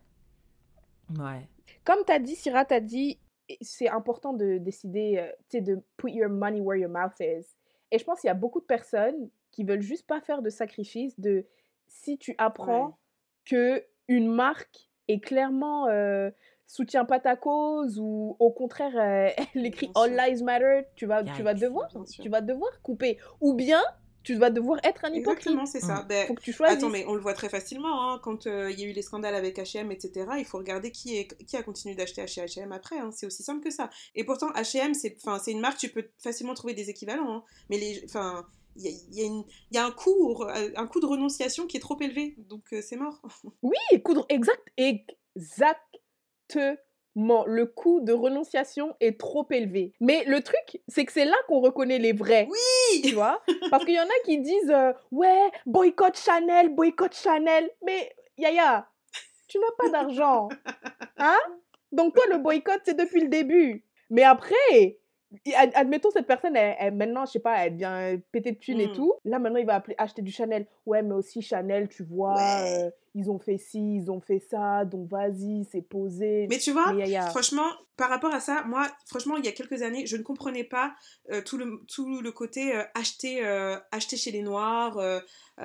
Ouais. 1.19 1.49
Comme 1.85 1.99
tu 2.07 2.13
as 2.13 2.19
dit, 2.19 2.35
Syrah, 2.37 2.65
tu 2.65 2.75
as 2.75 2.81
dit, 2.81 3.19
c'est 3.61 3.89
important 3.89 4.33
de 4.33 4.59
décider, 4.59 5.19
euh, 5.19 5.31
tu 5.51 5.59
sais, 5.59 5.61
de 5.61 5.81
put 5.97 6.11
your 6.13 6.31
money 6.31 6.61
where 6.61 6.79
your 6.79 6.91
mouth 6.91 7.19
is. 7.21 7.45
Et 7.91 7.99
je 7.99 8.05
pense 8.05 8.21
qu'il 8.21 8.29
y 8.29 8.31
a 8.31 8.35
beaucoup 8.35 8.61
de 8.61 8.65
personnes 8.65 9.29
qui 9.51 9.65
veulent 9.65 9.83
juste 9.83 10.07
pas 10.07 10.21
faire 10.21 10.41
de 10.41 10.49
sacrifice 10.49 11.19
de 11.21 11.45
si 11.89 12.17
tu 12.17 12.35
apprends 12.39 12.87
Ouais. 12.87 12.93
Que 13.45 13.85
une 14.09 14.33
marque 14.33 14.91
est 15.09 15.21
clairement 15.21 15.89
euh, 15.89 16.31
soutient 16.67 17.05
pas 17.05 17.21
ta 17.21 17.37
cause 17.37 17.99
ou 17.99 18.37
au 18.39 18.51
contraire 18.51 18.97
euh, 18.97 19.29
elle 19.55 19.67
écrit 19.67 19.89
Bien 19.89 20.03
All 20.03 20.11
sûr. 20.11 20.23
Lives 20.23 20.45
Matter, 20.45 20.81
tu 20.97 21.07
vas, 21.07 21.23
tu 21.23 21.43
vas 21.43 21.55
devoir, 21.55 21.89
tu 22.21 22.29
vas 22.29 22.41
devoir 22.41 22.81
couper. 22.83 23.19
Ou 23.41 23.55
bien 23.55 23.83
tu 24.23 24.35
vas 24.37 24.51
devoir 24.51 24.79
être 24.85 25.05
un 25.05 25.13
hypocrite. 25.13 25.47
Exactement, 25.49 25.67
c'est 25.67 25.81
ça. 25.81 26.03
Mm. 26.03 26.07
Ben, 26.09 26.27
Faut 26.29 26.35
que 26.35 26.43
tu 26.43 26.53
choisisses. 26.53 26.79
Attends, 26.79 26.91
mais 26.91 27.05
on 27.07 27.15
le 27.15 27.21
voit 27.21 27.35
très 27.35 27.49
facilement, 27.49 28.13
hein, 28.13 28.21
quand 28.23 28.47
euh, 28.47 28.71
il 28.71 28.81
y 28.81 28.85
a 28.85 28.87
eu 28.87 28.93
les 28.93 29.03
scandales 29.03 29.35
avec 29.35 29.59
H&M, 29.59 29.91
etc., 29.91 30.27
il 30.39 30.45
faut 30.45 30.59
regarder 30.59 30.91
qui, 30.91 31.17
est, 31.17 31.45
qui 31.45 31.57
a 31.57 31.63
continué 31.63 31.95
d'acheter 31.95 32.27
chez 32.27 32.43
H&M 32.43 32.71
après, 32.73 32.99
hein, 32.99 33.11
c'est 33.13 33.27
aussi 33.27 33.43
simple 33.43 33.63
que 33.63 33.71
ça. 33.71 33.91
Et 34.15 34.25
pourtant, 34.25 34.51
H&M, 34.53 34.95
c'est 34.95 35.17
enfin, 35.25 35.39
c'est 35.39 35.53
une 35.53 35.61
marque, 35.61 35.79
tu 35.79 35.89
peux 35.89 36.09
facilement 36.19 36.55
trouver 36.55 36.75
des 36.75 36.91
équivalents, 36.91 37.37
hein, 37.37 37.45
mais 37.69 37.79
les, 37.79 38.03
enfin, 38.05 38.47
il 38.77 38.83
y 38.83 38.89
a, 39.23 39.27
y 39.27 39.45
y 39.73 39.79
un 39.79 39.91
coût, 39.91 40.11
au- 40.11 40.45
un 40.49 40.87
coût 40.87 41.01
de 41.01 41.07
renonciation 41.07 41.67
qui 41.67 41.77
est 41.77 41.81
trop 41.81 41.99
élevé, 42.01 42.35
donc 42.39 42.63
euh, 42.73 42.81
c'est 42.83 42.97
mort. 42.97 43.21
Oui, 43.63 43.77
exact, 44.29 44.63
exactement. 44.77 45.85
Le 47.47 47.67
coût 47.67 48.01
de 48.01 48.13
renonciation 48.13 48.95
est 49.01 49.19
trop 49.19 49.47
élevé. 49.51 49.93
Mais 50.01 50.25
le 50.25 50.43
truc, 50.43 50.81
c'est 50.89 51.05
que 51.05 51.13
c'est 51.13 51.25
là 51.25 51.37
qu'on 51.49 51.61
reconnaît 51.61 51.99
les 51.99 52.13
vrais. 52.13 52.49
Oui 52.51 53.03
Tu 53.03 53.15
vois? 53.15 53.43
Parce 53.71 53.85
qu'il 53.85 53.95
y 53.95 54.01
en 54.01 54.05
a 54.05 54.25
qui 54.25 54.39
disent 54.39 54.71
euh, 54.71 54.93
Ouais, 55.11 55.51
boycott 55.67 56.17
Chanel, 56.19 56.75
boycott 56.75 57.15
Chanel. 57.15 57.71
Mais 57.85 58.13
Yaya, 58.39 58.89
tu 59.49 59.59
n'as 59.59 59.71
pas 59.79 59.89
d'argent. 59.91 60.49
Hein? 61.19 61.39
Donc 61.93 62.15
toi, 62.15 62.25
le 62.31 62.39
boycott, 62.39 62.81
c'est 62.85 62.97
depuis 62.99 63.21
le 63.21 63.29
début. 63.29 63.85
Mais 64.11 64.23
après, 64.23 64.99
admettons 65.75 66.11
cette 66.11 66.27
personne, 66.27 66.57
elle, 66.57 66.77
elle- 66.79 66.95
maintenant, 66.95 67.25
je 67.27 67.33
sais 67.33 67.41
pas, 67.41 67.65
elle 67.67 67.75
vient 67.77 68.19
péter 68.33 68.53
de 68.53 68.59
thunes 68.59 68.81
et 68.81 68.89
Mm. 68.89 68.93
tout. 68.93 69.13
Là, 69.25 69.39
maintenant, 69.39 69.59
il 69.59 69.67
va 69.67 69.77
appeler, 69.77 69.95
acheter 69.99 70.23
du 70.23 70.31
Chanel. 70.33 70.67
Ouais, 70.87 71.03
mais 71.03 71.15
aussi 71.15 71.43
Chanel, 71.43 71.89
tu 71.89 72.03
vois, 72.05 72.35
Ouais. 72.35 72.87
euh, 72.87 72.91
ils 73.15 73.31
ont 73.31 73.39
fait 73.39 73.59
ci, 73.59 73.97
ils 73.97 74.11
ont 74.11 74.21
fait 74.21 74.39
ça, 74.39 74.85
donc 74.85 75.09
vas-y, 75.11 75.65
c'est 75.71 75.83
posé. 75.83 76.47
Mais 76.49 76.59
tu 76.59 76.73
vois, 76.73 76.93
Mais 76.95 77.11
Franchement, 77.31 77.69
par 77.97 78.09
rapport 78.11 78.33
à 78.33 78.41
ça, 78.41 78.65
moi, 78.67 78.87
franchement, 79.07 79.37
il 79.37 79.45
y 79.45 79.49
a 79.49 79.53
quelques 79.53 79.83
années, 79.83 80.07
je 80.07 80.17
ne 80.17 80.23
comprenais 80.23 80.65
pas 80.65 80.95
euh, 81.31 81.43
tout, 81.43 81.59
le, 81.59 81.83
tout 81.89 82.21
le 82.21 82.33
côté 82.33 82.75
euh, 82.75 82.83
acheter, 82.95 83.45
acheter 83.93 84.17
chez 84.17 84.31
les 84.31 84.43
Noirs, 84.43 84.99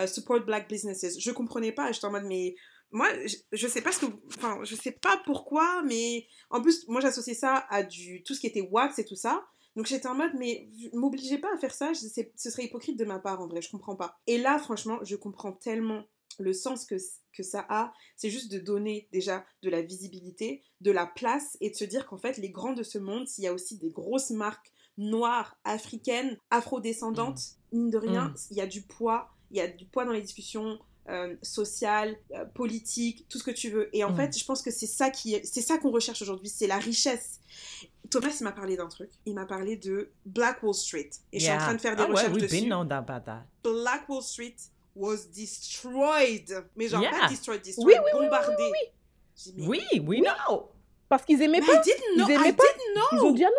support 0.06 0.42
black 0.42 0.70
businesses. 0.70 1.18
Je 1.20 1.32
comprenais 1.32 1.72
pas. 1.72 1.92
J'étais 1.92 2.06
en 2.06 2.12
mode, 2.12 2.26
mais 2.26 2.56
moi, 2.92 3.08
je, 3.26 3.36
je 3.52 3.68
sais 3.68 3.82
pas 3.82 3.92
ce 3.92 4.06
que, 4.06 4.12
enfin, 4.38 4.60
je 4.64 4.76
sais 4.76 4.92
pas 4.92 5.22
pourquoi, 5.26 5.82
mais 5.84 6.26
en 6.50 6.62
plus, 6.62 6.88
moi, 6.88 7.02
j'associais 7.02 7.34
ça 7.34 7.66
à 7.70 7.84
du 7.84 8.24
tout 8.24 8.34
ce 8.34 8.40
qui 8.40 8.48
était 8.48 8.62
wax 8.62 9.00
et 9.00 9.06
tout 9.06 9.16
ça. 9.16 9.44
Donc 9.78 9.86
j'étais 9.86 10.08
en 10.08 10.16
mode, 10.16 10.32
mais 10.38 10.68
m'obligez 10.94 11.38
pas 11.38 11.54
à 11.54 11.58
faire 11.58 11.74
ça, 11.74 11.94
je- 11.94 12.08
ce 12.36 12.50
serait 12.50 12.66
hypocrite 12.66 12.98
de 12.98 13.06
ma 13.06 13.20
part 13.20 13.40
en 13.40 13.48
vrai, 13.48 13.62
je 13.62 13.70
comprends 13.70 13.96
pas. 13.96 14.18
Et 14.28 14.38
là, 14.38 14.58
franchement, 14.60 14.98
je 15.04 15.16
comprends 15.16 15.54
tellement 15.54 16.04
le 16.40 16.52
sens 16.52 16.86
que, 16.86 16.96
que 17.34 17.44
ça 17.44 17.66
a, 17.70 17.94
c'est 18.16 18.30
juste 18.30 18.52
de 18.52 18.60
donner 18.60 19.08
déjà 19.14 19.46
de 19.64 19.70
la 19.70 19.82
visibilité, 19.82 20.64
de 20.82 20.92
la 20.92 21.06
place 21.08 21.58
et 21.62 21.70
de 21.70 21.76
se 21.76 21.86
dire 21.86 22.06
qu'en 22.08 22.18
fait, 22.18 22.38
les 22.38 22.50
grands 22.50 22.74
de 22.74 22.84
ce 22.84 22.98
monde, 22.98 23.28
s'il 23.28 23.44
y 23.44 23.48
a 23.48 23.54
aussi 23.54 23.78
des 23.78 23.90
grosses 23.92 24.32
marques 24.32 24.72
noires, 24.98 25.58
africaines, 25.64 26.38
afrodescendantes, 26.50 27.40
mine 27.72 27.90
de 27.92 27.98
rien, 27.98 28.30
Mm. 28.30 28.36
il 28.52 28.58
y 28.58 28.62
a 28.62 28.68
du 28.68 28.82
poids, 28.82 29.30
il 29.52 29.58
y 29.58 29.62
a 29.62 29.68
du 29.68 29.86
poids 29.86 30.06
dans 30.06 30.12
les 30.12 30.22
discussions 30.22 30.80
euh, 31.10 31.38
sociales, 31.42 32.18
euh, 32.34 32.44
politiques, 32.44 33.28
tout 33.30 33.38
ce 33.38 33.44
que 33.46 33.52
tu 33.52 33.70
veux. 33.70 33.88
Et 33.96 34.04
en 34.04 34.12
Mm. 34.12 34.16
fait, 34.18 34.38
je 34.38 34.44
pense 34.44 34.62
que 34.62 34.72
c'est 34.72 34.86
ça 34.88 35.10
qui 35.10 35.36
est, 35.36 35.46
c'est 35.46 35.62
ça 35.62 35.78
qu'on 35.78 35.90
recherche 35.90 36.22
aujourd'hui, 36.22 36.50
c'est 36.50 36.68
la 36.68 36.80
richesse. 36.80 37.40
Thomas, 38.10 38.36
il 38.40 38.44
m'a 38.44 38.52
parlé 38.52 38.76
d'un 38.78 38.88
truc. 38.88 39.10
Il 39.26 39.34
m'a 39.34 39.46
parlé 39.46 39.76
de 39.78 40.10
Black 40.26 40.62
Wall 40.64 40.74
Street. 40.74 41.10
Et 41.34 41.40
je 41.40 41.44
suis 41.46 41.52
en 41.52 41.56
Yeah. 41.56 41.64
train 41.64 41.74
de 41.76 41.82
faire 41.82 41.96
des 41.96 42.04
Ah 42.04 42.06
ouais, 42.08 42.14
recherches 42.14 42.34
we've 42.34 42.44
dessus. 42.44 42.56
been 42.62 42.70
known 42.70 42.92
about 42.92 43.26
that. 43.26 43.46
Black 43.64 44.08
Wall 44.10 44.22
Street 44.24 44.56
was 44.96 45.26
destroyed. 45.34 46.64
Mais 46.76 46.88
genre 46.88 47.02
Yeah. 47.02 47.12
pas 47.12 47.28
destroyed, 47.28 47.62
destroyed, 47.62 47.88
Oui, 47.88 47.94
oui, 48.04 48.12
oui, 48.14 48.26
bombardé. 48.26 48.56
Dit, 49.36 49.54
mais 49.58 49.68
Oui, 49.68 49.82
we 50.06 50.20
know. 50.22 50.70
Parce 51.10 51.24
qu'ils 51.24 51.42
aimaient 51.42 51.62
Mais 51.62 51.66
pas. 51.66 51.76
I 51.76 51.82
didn't 51.84 52.16
know. 52.18 52.26
Ils 52.28 52.32
I 52.32 52.36
aimaient 52.36 52.54
pas. 52.54 52.64
didn't 52.64 53.04
Ils 53.14 53.20
ont 53.24 53.32
dit 53.32 53.46
ah 53.46 53.50
non, 53.50 53.54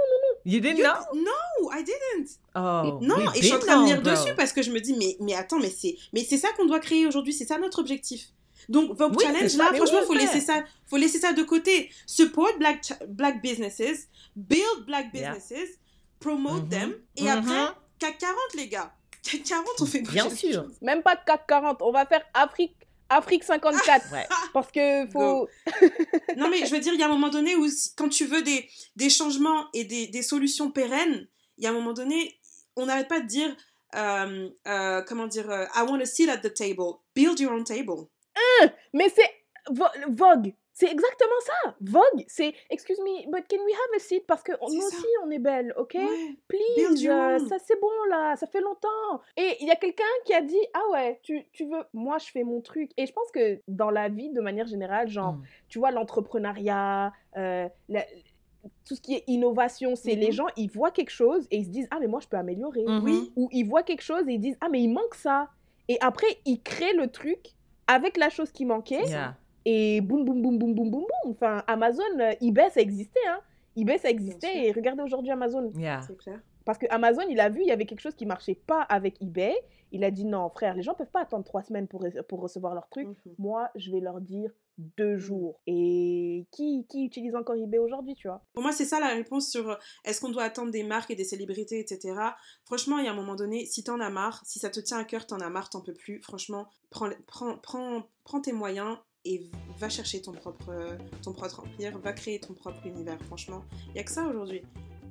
You 0.45 0.61
didn't 0.61 0.79
You- 0.79 0.85
know? 0.85 1.21
No, 1.21 1.71
I 1.73 1.83
didn't. 1.85 2.29
Oh, 2.55 2.99
Non, 3.03 3.33
et 3.35 3.41
je 3.41 3.47
suis 3.47 3.55
en 3.55 3.59
train 3.59 3.87
de 3.89 3.95
bro. 4.01 4.11
dessus 4.11 4.35
parce 4.37 4.53
que 4.53 4.63
je 4.63 4.71
me 4.71 4.81
dis, 4.81 4.95
mais, 4.95 5.17
mais 5.21 5.35
attends, 5.35 5.59
mais 5.59 5.71
c'est, 5.71 5.97
mais 6.13 6.25
c'est 6.25 6.39
ça 6.39 6.49
qu'on 6.57 6.67
doit 6.67 6.81
créer 6.81 7.07
aujourd'hui, 7.07 7.33
c'est 7.33 7.45
ça 7.47 7.59
notre 7.59 7.79
objectif. 7.81 8.29
Donc, 8.69 8.97
Vogue 8.99 9.15
Oui, 9.17 9.25
Challenge, 9.25 9.57
là, 9.57 9.73
franchement, 9.75 10.03
faut 10.07 10.15
laisser 10.15 10.41
ça, 10.41 10.63
faut 10.87 10.97
laisser 10.99 11.19
ça 11.19 11.33
de 11.33 11.43
côté. 11.43 11.91
Support 12.07 12.59
black, 12.59 12.93
black 13.09 13.41
businesses, 13.43 14.09
build 14.37 14.85
black 14.87 15.07
Yeah. 15.15 15.33
businesses, 15.35 15.79
promote 16.21 16.65
Mhm. 16.65 16.69
them, 16.69 16.95
et 17.17 17.23
Mhm. 17.23 17.29
après, 17.29 17.67
CAC 17.99 18.19
40, 18.19 18.55
les 18.57 18.69
gars. 18.69 18.93
CAC 19.23 19.43
40, 19.43 19.67
on 19.81 19.87
fait 19.87 20.01
Bien 20.03 20.29
sûr. 20.31 20.67
Même 20.83 21.03
pas 21.03 21.17
CAC 21.17 21.47
40. 21.47 21.79
On 21.83 21.91
va 21.93 22.05
faire 22.07 22.23
Afrique, 22.35 22.77
Afrique 23.09 23.43
54. 23.45 24.07
Ouais. 24.13 24.27
Parce 24.53 24.71
que 24.71 25.07
faut. 25.11 25.49
Non, 26.37 26.49
mais 26.51 26.67
je 26.67 26.71
veux 26.75 26.81
dire, 26.81 26.93
il 26.93 27.01
y 27.01 27.03
a 27.03 27.07
un 27.07 27.11
moment 27.13 27.31
donné 27.31 27.57
où, 27.57 27.67
quand 27.97 28.09
tu 28.11 28.27
veux 28.27 28.43
des, 28.43 28.69
des 28.97 29.09
changements 29.11 29.67
et 29.73 29.85
des, 29.85 30.07
des 30.09 30.23
solutions 30.23 30.71
pérennes, 30.71 31.27
il 31.57 31.65
y 31.65 31.67
a 31.67 31.71
un 31.71 31.73
moment 31.73 31.93
donné, 31.95 32.39
on 32.77 32.87
n'arrête 32.87 33.09
pas 33.09 33.21
de 33.21 33.27
dire, 33.27 33.57
euh, 33.97 34.49
euh, 34.69 35.03
comment 35.03 35.27
dire, 35.27 35.51
euh, 35.51 35.65
I 35.75 35.83
want 35.89 35.99
to 35.99 36.05
sit 36.05 36.29
at 36.29 36.39
the 36.39 36.53
table. 36.53 36.93
Build 37.15 37.41
your 37.41 37.53
own 37.53 37.65
table. 37.65 38.07
Mais 38.93 39.09
c'est 39.09 39.31
Vo- 39.71 39.85
Vogue. 40.09 40.55
C'est 40.73 40.91
exactement 40.93 41.41
ça. 41.41 41.75
Vogue, 41.81 42.25
c'est 42.29 42.55
excuse 42.71 43.01
me, 43.01 43.25
but 43.33 43.45
can 43.49 43.57
we 43.65 43.75
have 43.75 43.97
a 43.97 43.99
seat? 43.99 44.25
Parce 44.29 44.45
que 44.45 44.53
on- 44.61 44.73
nous 44.73 44.81
ça. 44.81 44.87
aussi 44.87 45.07
on 45.25 45.31
est 45.33 45.41
belles, 45.41 45.75
ok? 45.77 45.95
Ouais. 45.95 46.37
Please, 46.47 47.05
euh, 47.09 47.39
ça 47.49 47.57
c'est 47.59 47.79
bon 47.81 47.91
là, 48.09 48.37
ça 48.37 48.47
fait 48.47 48.61
longtemps. 48.61 49.21
Et 49.37 49.57
il 49.61 49.67
y 49.67 49.73
a 49.73 49.77
quelqu'un 49.77 50.05
qui 50.25 50.33
a 50.35 50.41
dit 50.41 50.57
ah 50.75 50.83
ouais, 50.93 51.19
tu, 51.25 51.45
tu 51.53 51.65
veux, 51.65 51.83
moi 51.93 52.19
je 52.19 52.27
fais 52.31 52.45
mon 52.45 52.61
truc. 52.61 52.93
Et 52.97 53.07
je 53.07 53.13
pense 53.13 53.29
que 53.33 53.61
dans 53.67 53.91
la 53.91 54.09
vie 54.09 54.31
de 54.31 54.41
manière 54.41 54.69
générale, 54.69 55.09
genre 55.09 55.33
Mm. 55.33 55.43
tu 55.69 55.79
vois 55.81 55.91
l'entrepreneuriat, 55.91 57.13
euh, 57.37 57.69
la- 57.89 58.07
tout 58.87 58.95
ce 58.95 59.01
qui 59.01 59.15
est 59.15 59.25
innovation, 59.27 59.97
c'est 59.97 60.15
les 60.15 60.27
Mhm. 60.29 60.33
gens 60.33 60.47
ils 60.57 60.71
voient 60.71 60.91
quelque 60.93 61.11
chose 61.11 61.47
et 61.51 61.59
ils 61.59 61.65
se 61.65 61.71
disent 61.71 61.89
ah 61.91 61.99
mais 62.01 62.07
moi 62.07 62.21
je 62.21 62.29
peux 62.29 62.37
améliorer. 62.37 62.85
Oui. 63.03 63.33
Ou 63.37 63.49
ils 63.53 63.65
voient 63.65 63.83
quelque 63.83 64.03
chose 64.03 64.29
et 64.29 64.33
ils 64.35 64.39
disent 64.41 64.57
ah 64.61 64.69
mais 64.71 64.81
il 64.81 64.89
manque 64.89 65.15
ça. 65.17 65.49
Et 65.89 65.99
après 66.01 66.27
ils 66.45 66.63
créent 66.63 66.93
le 66.95 67.09
truc 67.09 67.55
avec 67.89 68.17
la 68.17 68.29
chose 68.31 68.53
qui 68.53 68.65
manquait 68.65 69.05
Yeah. 69.09 69.35
et 69.65 70.01
boum 70.01 70.25
boum 70.25 70.41
boum 70.41 70.59
boum 70.59 70.75
boum 70.75 70.91
boum 70.91 71.01
boum. 71.03 71.33
Enfin 71.33 71.65
Amazon, 71.67 72.03
euh, 72.21 72.33
eBay 72.41 72.71
ça 72.71 72.81
existait 72.81 73.19
hein. 73.29 73.41
eBay 73.77 73.99
ça 73.99 74.09
existait 74.11 74.67
et 74.67 74.73
regardez 74.73 75.03
aujourd'hui 75.03 75.33
Amazon. 75.33 75.73
Yeah. 75.77 76.01
C'est 76.07 76.17
clair. 76.17 76.39
Parce 76.69 76.77
que 76.77 76.85
Amazon, 76.91 77.23
il 77.31 77.41
a 77.41 77.49
vu, 77.49 77.63
il 77.63 77.67
y 77.67 77.71
avait 77.71 77.87
quelque 77.87 78.03
chose 78.03 78.15
qui 78.15 78.27
marchait 78.27 78.55
pas 78.55 78.83
avec 78.83 79.23
eBay. 79.23 79.57
Il 79.91 80.05
a 80.05 80.11
dit 80.11 80.27
non, 80.27 80.51
frère, 80.51 80.75
les 80.75 80.83
gens 80.83 80.93
peuvent 80.93 81.11
pas 81.11 81.23
attendre 81.23 81.43
trois 81.43 81.63
semaines 81.63 81.89
pour, 81.89 82.03
re- 82.03 82.23
pour 82.25 82.43
recevoir 82.43 82.75
leur 82.75 82.91
truc. 82.91 83.07
Mhm. 83.09 83.35
Moi, 83.39 83.71
je 83.75 83.91
vais 83.91 84.01
leur 84.01 84.21
dire 84.21 84.51
deux 84.77 85.17
jours. 85.17 85.63
Et 85.67 86.47
qui, 86.51 86.85
qui 86.87 87.07
utilise 87.07 87.35
encore 87.35 87.57
eBay 87.57 87.79
aujourd'hui, 87.79 88.15
tu 88.15 88.29
vois? 88.29 88.43
Pour 88.53 88.63
moi, 88.63 88.73
c'est 88.73 88.85
ça 88.85 89.01
la 89.01 89.09
réponse 89.09 89.49
sur 89.51 89.71
euh, 89.71 89.77
est-ce 90.05 90.21
qu'on 90.21 90.29
doit 90.29 90.43
attendre 90.43 90.71
des 90.71 90.83
marques 90.83 91.11
et 91.11 91.15
des 91.17 91.25
célébrités, 91.25 91.81
etc. 91.81 92.15
Franchement, 92.67 92.99
il 92.99 93.07
y 93.07 93.09
a 93.09 93.13
un 93.13 93.17
moment 93.17 93.35
donné, 93.35 93.65
si 93.65 93.83
t'en 93.83 93.99
as 93.99 94.11
marre, 94.11 94.43
si 94.45 94.59
ça 94.59 94.69
te 94.69 94.79
tient 94.81 94.99
à 94.99 95.05
cœur, 95.05 95.27
t'en 95.27 95.39
as 95.39 95.49
marre, 95.49 95.71
t'en 95.71 95.81
peux 95.81 95.95
plus, 95.95 96.21
franchement, 96.21 96.69
prends, 96.91 97.09
prends, 97.27 97.57
prends, 97.57 98.03
prends 98.25 98.43
tes 98.43 98.53
moyens 98.53 98.99
et 99.25 99.49
va 99.79 99.89
chercher 99.89 100.21
ton 100.21 100.33
propre, 100.33 100.69
euh, 100.69 100.99
ton 101.23 101.33
propre 101.33 101.61
empire, 101.61 101.99
va 101.99 102.13
créer 102.13 102.41
ton 102.41 102.53
propre 102.53 102.87
univers, 102.87 103.19
franchement. 103.25 103.63
Il 103.89 103.97
y 103.97 104.01
a 104.01 104.05
que 104.05 104.13
ça 104.13 104.27
aujourd'hui. 104.27 104.61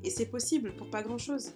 Et 0.04 0.10
c'est 0.10 0.28
possible 0.28 0.76
pour 0.76 0.90
pas 0.90 1.02
grand-chose. 1.02 1.54